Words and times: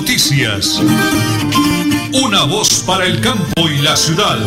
Noticias. 0.00 0.80
Una 2.24 2.44
voz 2.44 2.84
para 2.86 3.04
el 3.04 3.20
campo 3.20 3.68
y 3.68 3.82
la 3.82 3.96
ciudad. 3.96 4.38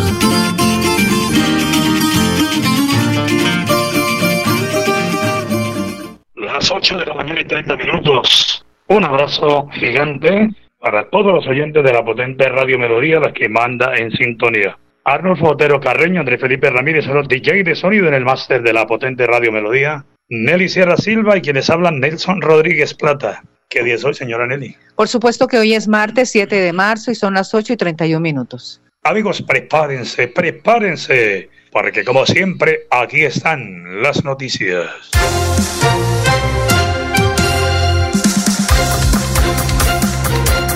Las 6.35 6.71
8 6.71 6.99
de 6.99 7.05
la 7.05 7.15
mañana 7.15 7.41
y 7.41 7.43
30 7.43 7.75
minutos. 7.75 8.65
Un 8.87 9.03
abrazo 9.03 9.67
gigante 9.73 10.51
para 10.79 11.09
todos 11.09 11.33
los 11.33 11.45
oyentes 11.45 11.83
de 11.83 11.91
la 11.91 12.05
potente 12.05 12.47
Radio 12.47 12.79
Melodía, 12.79 13.19
la 13.19 13.33
que 13.33 13.49
manda 13.49 13.97
en 13.97 14.09
sintonía. 14.11 14.77
Arnulfo 15.03 15.49
Otero 15.49 15.81
Carreño, 15.81 16.21
Andrés 16.21 16.39
Felipe 16.39 16.69
Ramírez, 16.69 17.05
el 17.07 17.27
DJ 17.27 17.65
de 17.65 17.75
sonido 17.75 18.07
en 18.07 18.13
el 18.13 18.23
máster 18.23 18.63
de 18.63 18.71
la 18.71 18.87
potente 18.87 19.27
Radio 19.27 19.51
Melodía, 19.51 20.05
Nelly 20.29 20.69
Sierra 20.69 20.95
Silva 20.95 21.35
y 21.35 21.41
quienes 21.41 21.69
hablan 21.69 21.99
Nelson 21.99 22.41
Rodríguez 22.41 22.93
Plata. 22.93 23.41
¿Qué 23.71 23.83
día 23.83 23.95
es 23.95 24.03
hoy, 24.03 24.13
señora 24.13 24.45
Nelly? 24.45 24.75
Por 24.95 25.07
supuesto 25.07 25.47
que 25.47 25.57
hoy 25.57 25.73
es 25.73 25.87
martes 25.87 26.29
7 26.31 26.53
de 26.53 26.73
marzo 26.73 27.09
y 27.09 27.15
son 27.15 27.35
las 27.35 27.53
8 27.53 27.71
y 27.71 27.77
31 27.77 28.19
minutos. 28.19 28.81
Amigos, 29.03 29.41
prepárense, 29.41 30.27
prepárense, 30.27 31.49
porque 31.71 32.03
como 32.03 32.25
siempre, 32.25 32.85
aquí 32.91 33.23
están 33.23 34.01
las 34.03 34.25
noticias. 34.25 34.89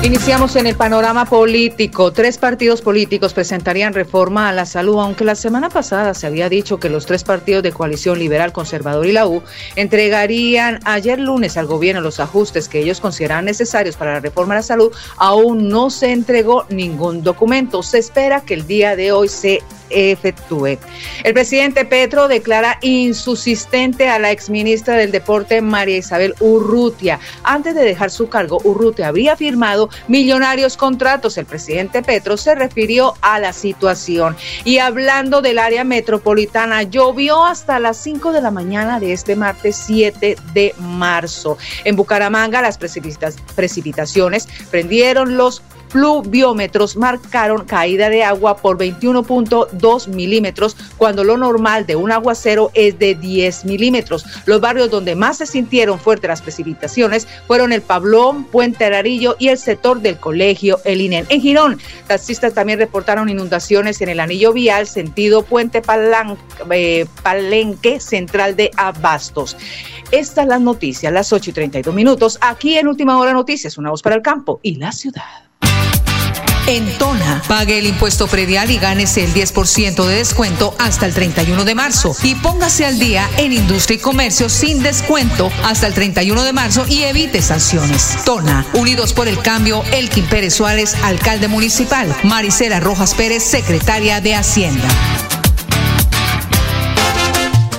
Iniciamos 0.06 0.56
en 0.56 0.68
el 0.68 0.76
panorama 0.76 1.26
político. 1.26 2.14
Tres 2.14 2.38
partidos 2.38 2.84
políticos 2.84 3.34
presentarían 3.34 3.92
reforma 3.92 4.48
a 4.48 4.52
la 4.52 4.68
salud, 4.68 5.00
aunque 5.00 5.24
la 5.24 5.34
semana 5.34 5.70
pasada 5.70 6.14
se 6.14 6.28
había 6.28 6.48
dicho 6.48 6.80
que 6.80 6.92
los 6.92 7.08
tres 7.08 7.24
partidos 7.24 7.64
de 7.64 7.72
coalición 7.72 8.20
liberal, 8.20 8.54
conservador 8.54 9.08
y 9.08 9.14
la 9.14 9.26
U 9.26 9.42
entregarían 9.76 10.80
ayer 10.86 11.20
lunes 11.20 11.58
al 11.58 11.66
gobierno 11.66 12.02
los 12.02 12.20
ajustes 12.20 12.70
que 12.70 12.82
ellos 12.82 13.02
consideran 13.02 13.46
necesarios 13.46 13.98
para 13.98 14.14
la 14.14 14.20
reforma 14.20 14.54
a 14.54 14.58
la 14.58 14.62
salud. 14.62 14.92
Aún 15.18 15.70
no 15.70 15.90
se 15.90 16.12
entregó 16.12 16.68
ningún 16.70 17.24
documento. 17.24 17.82
Se 17.82 17.98
espera 17.98 18.42
que 18.42 18.54
el 18.54 18.68
día 18.68 18.96
de 18.96 19.12
hoy 19.12 19.28
se 19.28 19.64
efectúe. 19.90 20.78
El 21.24 21.34
presidente 21.34 21.86
Petro 21.86 22.28
declara 22.28 22.78
insusistente 22.82 24.10
a 24.10 24.20
la 24.20 24.32
exministra 24.32 24.96
del 24.96 25.12
Deporte 25.12 25.62
María 25.62 25.98
Isabel 25.98 26.36
Urrutia. 26.40 27.20
Antes 27.44 27.76
de 27.76 27.84
dejar 27.84 28.12
su 28.12 28.30
cargo, 28.30 28.60
Urrutia 28.64 29.08
habría 29.08 29.36
firmado 29.36 29.90
millonarios 30.08 30.78
contratos. 30.78 31.38
El 31.38 31.46
presidente 31.46 32.02
Petro 32.02 32.38
se 32.38 32.56
refirió 32.56 33.14
a 33.22 33.40
la 33.40 33.54
situación 33.54 34.36
y 34.64 34.80
hablando 34.80 35.42
del 35.42 35.60
área 35.60 35.84
metropolitana, 35.84 36.84
llovió 36.84 37.46
hasta 37.46 37.80
las 37.80 37.98
5 37.98 38.32
de 38.32 38.42
la 38.42 38.52
mañana 38.52 39.00
de 39.00 39.14
este 39.14 39.36
martes 39.36 39.76
7 39.86 40.38
de 40.54 40.76
marzo. 40.80 41.58
En 41.84 41.96
Bucaramanga 41.96 42.62
las 42.62 42.78
precipitaciones 42.78 44.48
prendieron 44.70 45.38
los 45.38 45.62
pluviómetros 45.92 46.96
marcaron 46.96 47.66
caída 47.66 48.10
de 48.10 48.24
agua 48.24 48.58
por 48.58 48.78
21.2 48.78 50.08
milímetros, 50.08 50.76
cuando 50.98 51.24
lo 51.24 51.38
normal 51.38 51.86
de 51.86 51.96
un 51.96 52.12
aguacero 52.12 52.72
es 52.74 52.98
de 53.00 53.16
10 53.16 53.66
milímetros. 53.66 54.26
Los 54.46 54.62
barrios 54.62 54.90
donde 54.90 55.16
más 55.16 55.38
se 55.38 55.46
sintieron 55.46 56.00
fuertes 56.00 56.28
las 56.28 56.42
precipitaciones 56.42 57.28
fueron 57.48 57.72
el 57.72 57.82
Pablón, 57.82 58.46
Puente 58.46 58.86
Ararillo 58.86 59.36
y 59.40 59.50
el 59.50 59.58
sector 59.58 60.02
del 60.02 60.18
colegio 60.18 60.80
El 60.86 61.02
INEN. 61.02 61.26
En 61.30 61.42
Girón, 61.42 61.80
taxistas 62.08 62.54
también 62.54 62.80
reportaron 62.80 63.30
inundaciones 63.30 64.02
en 64.02 64.10
el 64.10 64.20
anillo 64.20 64.54
vial 64.54 64.88
sentido 64.88 65.44
Puente 65.44 65.82
eh, 66.72 67.06
Palenque 67.24 68.00
Central 68.00 68.56
de 68.56 68.72
Abastos. 68.78 69.58
Esta 70.12 70.44
es 70.44 70.48
la 70.48 70.60
noticia, 70.60 71.12
las 71.12 71.34
8 71.34 71.50
y 71.50 71.54
32 71.54 71.94
minutos, 71.94 72.38
aquí 72.42 72.78
en 72.78 72.88
Última 72.88 73.18
Hora 73.18 73.34
Noticias, 73.34 73.78
una 73.78 73.90
voz 73.90 74.02
para 74.02 74.16
el 74.16 74.22
campo 74.22 74.60
y 74.62 74.76
la 74.76 74.92
ciudad. 74.92 75.45
En 76.68 76.98
Tona, 76.98 77.44
pague 77.48 77.78
el 77.78 77.86
impuesto 77.86 78.26
predial 78.28 78.72
y 78.72 78.78
gánese 78.78 79.24
el 79.24 79.34
10% 79.34 80.04
de 80.06 80.16
descuento 80.16 80.74
hasta 80.80 81.06
el 81.06 81.14
31 81.14 81.64
de 81.64 81.76
marzo. 81.76 82.16
Y 82.24 82.34
póngase 82.36 82.86
al 82.86 82.98
día 82.98 83.30
en 83.38 83.54
industria 83.54 83.98
y 83.98 84.00
comercio 84.00 84.50
sin 84.50 84.82
descuento 84.82 85.52
hasta 85.64 85.86
el 85.86 85.94
31 85.94 86.44
de 86.44 86.54
marzo 86.54 86.86
y 86.88 87.04
evite 87.04 87.44
sanciones. 87.44 88.18
Tona, 88.26 88.66
Unidos 88.74 89.14
por 89.14 89.28
el 89.28 89.40
Cambio, 89.40 89.84
Elkin 89.92 90.26
Pérez 90.26 90.56
Suárez, 90.56 90.96
alcalde 91.04 91.48
municipal. 91.48 92.16
Maricela 92.24 92.80
Rojas 92.80 93.14
Pérez, 93.14 93.44
secretaria 93.44 94.20
de 94.20 94.34
Hacienda. 94.34 94.88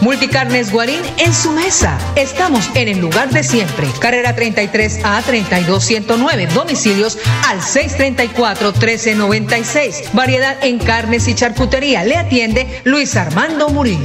Multicarnes 0.06 0.70
Guarín 0.70 1.02
en 1.18 1.34
su 1.34 1.50
mesa. 1.50 1.98
Estamos 2.14 2.70
en 2.76 2.86
el 2.86 3.00
lugar 3.00 3.28
de 3.30 3.42
siempre. 3.42 3.88
Carrera 3.98 4.36
33 4.36 5.00
a 5.02 5.20
32109. 5.20 6.46
Domicilios 6.54 7.18
al 7.48 7.60
634 7.60 8.70
1396. 8.70 10.10
Variedad 10.12 10.58
en 10.62 10.78
carnes 10.78 11.26
y 11.26 11.34
charcutería. 11.34 12.04
Le 12.04 12.14
atiende 12.14 12.82
Luis 12.84 13.16
Armando 13.16 13.68
Murillo. 13.68 14.04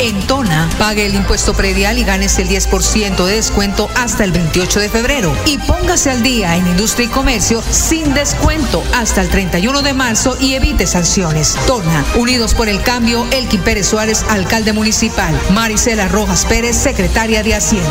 En 0.00 0.18
Tona, 0.26 0.66
pague 0.78 1.04
el 1.04 1.14
impuesto 1.14 1.52
predial 1.52 1.98
y 1.98 2.04
gánese 2.04 2.40
el 2.40 2.48
10% 2.48 3.22
de 3.26 3.34
descuento 3.34 3.90
hasta 3.94 4.24
el 4.24 4.32
28 4.32 4.80
de 4.80 4.88
febrero. 4.88 5.36
Y 5.44 5.58
póngase 5.58 6.10
al 6.10 6.22
día 6.22 6.56
en 6.56 6.66
industria 6.66 7.04
y 7.04 7.10
comercio 7.10 7.62
sin 7.70 8.14
descuento 8.14 8.82
hasta 8.94 9.20
el 9.20 9.28
31 9.28 9.82
de 9.82 9.92
marzo 9.92 10.38
y 10.40 10.54
evite 10.54 10.86
sanciones. 10.86 11.54
Tona, 11.66 12.02
Unidos 12.16 12.54
por 12.54 12.70
el 12.70 12.80
Cambio, 12.80 13.26
Elkin 13.30 13.60
Pérez 13.60 13.88
Suárez, 13.88 14.24
alcalde 14.30 14.72
municipal. 14.72 15.38
Marisela 15.50 16.08
Rojas 16.08 16.46
Pérez, 16.46 16.76
secretaria 16.76 17.42
de 17.42 17.54
Hacienda. 17.54 17.90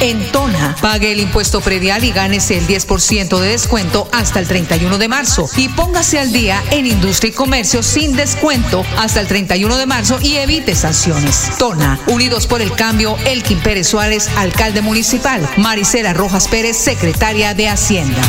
En 0.00 0.32
Tona, 0.32 0.74
pague 0.80 1.12
el 1.12 1.20
impuesto 1.20 1.60
predial 1.60 2.04
y 2.04 2.12
gánese 2.12 2.56
el 2.56 2.66
10% 2.66 3.38
de 3.38 3.48
descuento 3.48 4.08
hasta 4.12 4.38
el 4.38 4.48
31 4.48 4.96
de 4.96 5.08
marzo. 5.08 5.46
Y 5.56 5.68
póngase 5.68 6.18
al 6.18 6.32
día 6.32 6.62
en 6.70 6.86
industria 6.86 7.30
y 7.30 7.34
comercio 7.34 7.82
sin 7.82 8.16
descuento 8.16 8.82
hasta 8.96 9.20
el 9.20 9.26
31 9.26 9.76
de 9.76 9.86
marzo 9.86 10.18
y 10.22 10.36
evite 10.36 10.74
sanciones. 10.74 11.50
Tona, 11.58 12.00
Unidos 12.06 12.46
por 12.46 12.62
el 12.62 12.72
Cambio, 12.72 13.16
Elkin 13.26 13.58
Pérez 13.58 13.88
Suárez, 13.88 14.28
alcalde 14.36 14.80
municipal. 14.80 15.46
Maricela 15.58 16.14
Rojas 16.14 16.48
Pérez, 16.48 16.78
secretaria 16.78 17.52
de 17.52 17.68
Hacienda. 17.68 18.22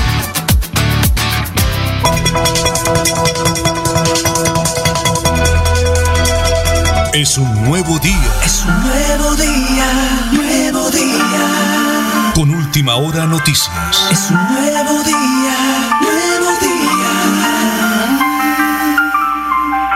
Es 7.13 7.38
un 7.38 7.66
nuevo 7.66 8.00
día. 8.00 8.34
Es 8.44 8.63
un 8.66 8.81
nuevo 8.81 9.36
día, 9.36 10.31
día. 10.92 12.34
Con 12.36 12.50
última 12.52 12.96
hora 12.96 13.26
noticias. 13.26 14.10
Es 14.12 14.32
un 14.32 14.38
nuevo 14.38 15.04
día, 15.04 15.56
nuevo 16.02 16.60
día. 16.60 16.72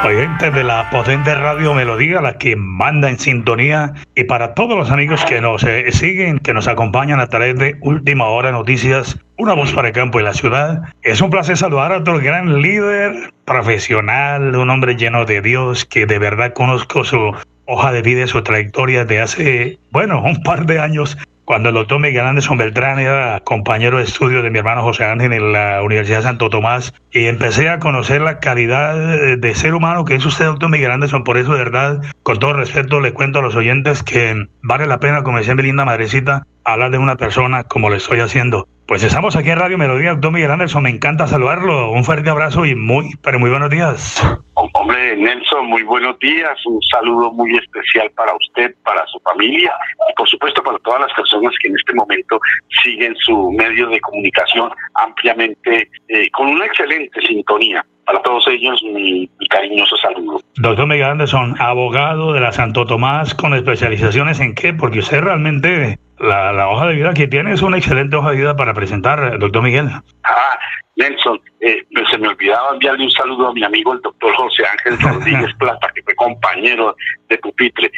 Oyentes 0.05 0.53
de 0.53 0.63
la 0.63 0.89
potente 0.91 1.33
radio 1.33 1.73
Melodía, 1.73 2.21
la 2.21 2.37
que 2.37 2.55
manda 2.55 3.09
en 3.09 3.17
sintonía, 3.17 3.93
y 4.13 4.25
para 4.25 4.53
todos 4.53 4.77
los 4.77 4.91
amigos 4.91 5.25
que 5.25 5.41
nos 5.41 5.63
eh, 5.63 5.91
siguen, 5.91 6.37
que 6.37 6.53
nos 6.53 6.67
acompañan 6.67 7.19
a 7.19 7.27
través 7.27 7.57
de 7.57 7.77
Última 7.81 8.25
Hora 8.25 8.51
Noticias, 8.51 9.17
una 9.37 9.53
voz 9.53 9.73
para 9.73 9.87
el 9.87 9.93
campo 9.95 10.19
y 10.19 10.23
la 10.23 10.33
ciudad. 10.33 10.83
Es 11.01 11.21
un 11.21 11.31
placer 11.31 11.57
saludar 11.57 11.91
a 11.91 11.97
otro 11.97 12.19
gran 12.19 12.61
líder 12.61 13.33
profesional, 13.45 14.55
un 14.55 14.69
hombre 14.69 14.95
lleno 14.95 15.25
de 15.25 15.41
Dios, 15.41 15.85
que 15.85 16.05
de 16.05 16.19
verdad 16.19 16.53
conozco 16.53 17.03
su 17.03 17.35
hoja 17.65 17.91
de 17.91 18.01
vida 18.01 18.23
y 18.23 18.27
su 18.27 18.41
trayectoria 18.41 19.05
de 19.05 19.21
hace, 19.21 19.79
bueno, 19.91 20.21
un 20.21 20.41
par 20.43 20.65
de 20.65 20.79
años 20.79 21.17
cuando 21.45 21.69
el 21.69 21.75
doctor 21.75 21.99
Miguel 21.99 22.25
Anderson 22.25 22.57
Beltrán 22.57 22.97
era 22.97 23.39
compañero 23.41 23.99
de 23.99 24.03
estudio 24.03 24.41
de 24.41 24.49
mi 24.49 24.57
hermano 24.57 24.81
José 24.81 25.05
Ángel 25.05 25.31
en 25.31 25.53
la 25.53 25.83
Universidad 25.83 26.17
de 26.17 26.23
Santo 26.23 26.49
Tomás 26.49 26.93
y 27.11 27.25
empecé 27.25 27.69
a 27.69 27.77
conocer 27.77 28.21
la 28.21 28.39
calidad 28.39 29.37
de 29.37 29.55
ser 29.55 29.75
humano 29.75 30.05
que 30.05 30.15
es 30.15 30.25
usted, 30.25 30.45
doctor 30.45 30.69
Miguel 30.69 30.91
Anderson. 30.91 31.23
Por 31.23 31.37
eso, 31.37 31.53
de 31.53 31.59
verdad, 31.59 32.01
con 32.23 32.39
todo 32.39 32.53
respeto, 32.53 32.99
le 32.99 33.13
cuento 33.13 33.39
a 33.39 33.41
los 33.43 33.55
oyentes 33.55 34.01
que 34.01 34.47
vale 34.63 34.87
la 34.87 34.99
pena, 34.99 35.21
como 35.21 35.37
decía 35.37 35.53
mi 35.53 35.61
linda 35.61 35.85
madrecita, 35.85 36.47
hablar 36.63 36.89
de 36.89 36.97
una 36.97 37.15
persona 37.15 37.63
como 37.63 37.91
le 37.91 37.97
estoy 37.97 38.21
haciendo. 38.21 38.67
Pues 38.87 39.01
estamos 39.01 39.35
aquí 39.35 39.49
en 39.49 39.57
Radio 39.57 39.79
Melodía, 39.79 40.11
doctor 40.11 40.31
Miguel 40.31 40.51
Anderson, 40.51 40.83
me 40.83 40.91
encanta 40.91 41.25
saludarlo. 41.25 41.89
Un 41.89 42.03
fuerte 42.03 42.29
abrazo 42.29 42.67
y 42.67 42.75
muy, 42.75 43.15
pero 43.23 43.39
muy 43.39 43.49
buenos 43.49 43.71
días. 43.71 44.21
Hombre, 44.53 45.17
Nelson, 45.17 45.65
muy 45.65 45.81
buenos 45.81 46.19
días. 46.19 46.55
Un 46.67 46.79
saludo 46.83 47.31
muy 47.31 47.57
especial 47.57 48.11
para 48.11 48.35
usted, 48.35 48.75
para 48.83 49.03
su 49.07 49.19
familia 49.21 49.73
y 50.07 50.13
por 50.13 50.29
supuesto 50.29 50.61
para 50.61 50.77
todas 50.79 51.01
las 51.01 51.13
personas 51.13 51.51
que 51.59 51.69
en 51.69 51.75
este 51.77 51.95
momento 51.95 52.39
siguen 52.83 53.15
su 53.15 53.51
medio 53.53 53.89
de 53.89 53.99
comunicación 54.01 54.69
ampliamente, 54.93 55.89
eh, 56.07 56.29
con 56.29 56.49
una 56.49 56.67
excelente 56.67 57.19
sintonía. 57.21 57.83
Para 58.05 58.21
todos 58.21 58.47
ellos, 58.47 58.81
mi, 58.83 59.29
mi, 59.39 59.47
cariñoso 59.47 59.97
saludo. 59.97 60.39
Doctor 60.57 60.87
Miguel 60.87 61.05
Anderson, 61.05 61.55
abogado 61.59 62.33
de 62.33 62.39
la 62.39 62.51
Santo 62.51 62.85
Tomás, 62.85 63.33
con 63.33 63.53
especializaciones 63.53 64.39
en 64.39 64.53
qué? 64.53 64.73
Porque 64.73 64.99
usted 64.99 65.21
realmente 65.21 65.97
la, 66.19 66.53
la, 66.53 66.69
hoja 66.69 66.87
de 66.87 66.95
vida 66.95 67.13
que 67.13 67.27
tiene 67.27 67.53
es 67.53 67.61
una 67.61 67.77
excelente 67.77 68.15
hoja 68.15 68.31
de 68.31 68.37
vida 68.37 68.55
para 68.55 68.73
presentar, 68.73 69.39
doctor 69.39 69.63
Miguel. 69.63 69.89
Ah, 70.23 70.59
Nelson, 70.95 71.41
eh, 71.59 71.83
se 72.09 72.17
me 72.17 72.27
olvidaba 72.27 72.73
enviarle 72.73 73.03
un 73.03 73.11
saludo 73.11 73.49
a 73.49 73.53
mi 73.53 73.63
amigo 73.63 73.93
el 73.93 74.01
doctor 74.01 74.33
José 74.35 74.63
Ángel 74.65 74.99
Rodríguez 74.99 75.53
Plata, 75.59 75.91
que 75.93 76.01
fue 76.03 76.15
compañero 76.15 76.95
de 77.27 77.37
pupitre. 77.39 77.91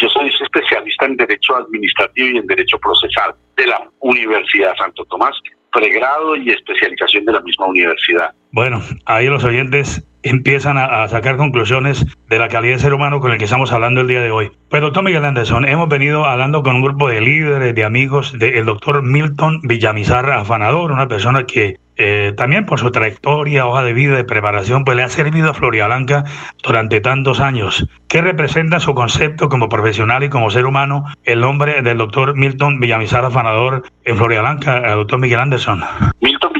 Yo 0.00 0.08
soy 0.08 0.28
especialista 0.28 1.06
en 1.06 1.16
Derecho 1.16 1.56
Administrativo 1.56 2.28
y 2.28 2.38
en 2.38 2.46
Derecho 2.46 2.78
Procesal 2.78 3.34
de 3.56 3.66
la 3.66 3.88
Universidad 4.00 4.74
Santo 4.76 5.04
Tomás, 5.04 5.36
pregrado 5.72 6.36
y 6.36 6.50
especialización 6.50 7.24
de 7.24 7.32
la 7.32 7.40
misma 7.40 7.66
universidad. 7.66 8.34
Bueno, 8.52 8.82
ahí 9.06 9.28
los 9.28 9.44
oyentes 9.44 10.06
empiezan 10.22 10.76
a, 10.76 11.08
sacar 11.08 11.38
conclusiones 11.38 12.04
de 12.28 12.38
la 12.38 12.48
calidad 12.48 12.74
de 12.74 12.80
ser 12.80 12.92
humano 12.92 13.18
con 13.20 13.32
el 13.32 13.38
que 13.38 13.44
estamos 13.44 13.72
hablando 13.72 14.02
el 14.02 14.08
día 14.08 14.20
de 14.20 14.30
hoy. 14.30 14.52
Pues 14.68 14.82
doctor 14.82 15.02
Miguel 15.02 15.24
Anderson, 15.24 15.66
hemos 15.66 15.88
venido 15.88 16.26
hablando 16.26 16.62
con 16.62 16.76
un 16.76 16.82
grupo 16.82 17.08
de 17.08 17.22
líderes, 17.22 17.74
de 17.74 17.84
amigos 17.84 18.38
del 18.38 18.66
doctor 18.66 19.02
Milton 19.02 19.60
Villamizar 19.62 20.30
Afanador, 20.30 20.92
una 20.92 21.08
persona 21.08 21.44
que 21.44 21.78
eh, 21.96 22.32
también 22.36 22.66
por 22.66 22.78
su 22.78 22.90
trayectoria, 22.90 23.66
hoja 23.66 23.82
de 23.82 23.92
vida, 23.92 24.16
de 24.16 24.24
preparación, 24.24 24.84
pues 24.84 24.96
le 24.96 25.02
ha 25.02 25.08
servido 25.08 25.50
a 25.50 25.54
Floria 25.54 25.86
Blanca 25.86 26.24
durante 26.62 27.00
tantos 27.00 27.40
años. 27.40 27.86
¿Qué 28.08 28.20
representa 28.20 28.80
su 28.80 28.94
concepto 28.94 29.48
como 29.48 29.68
profesional 29.68 30.22
y 30.24 30.28
como 30.28 30.50
ser 30.50 30.66
humano 30.66 31.04
el 31.24 31.40
nombre 31.40 31.82
del 31.82 31.98
doctor 31.98 32.36
Milton 32.36 32.80
Villamizar 32.80 33.24
Afanador 33.24 33.82
en 34.04 34.16
Floria 34.16 34.40
Blanca, 34.40 34.78
el 34.78 34.94
doctor 34.96 35.18
Miguel 35.18 35.40
Anderson? 35.40 35.82
Milton 36.20 36.51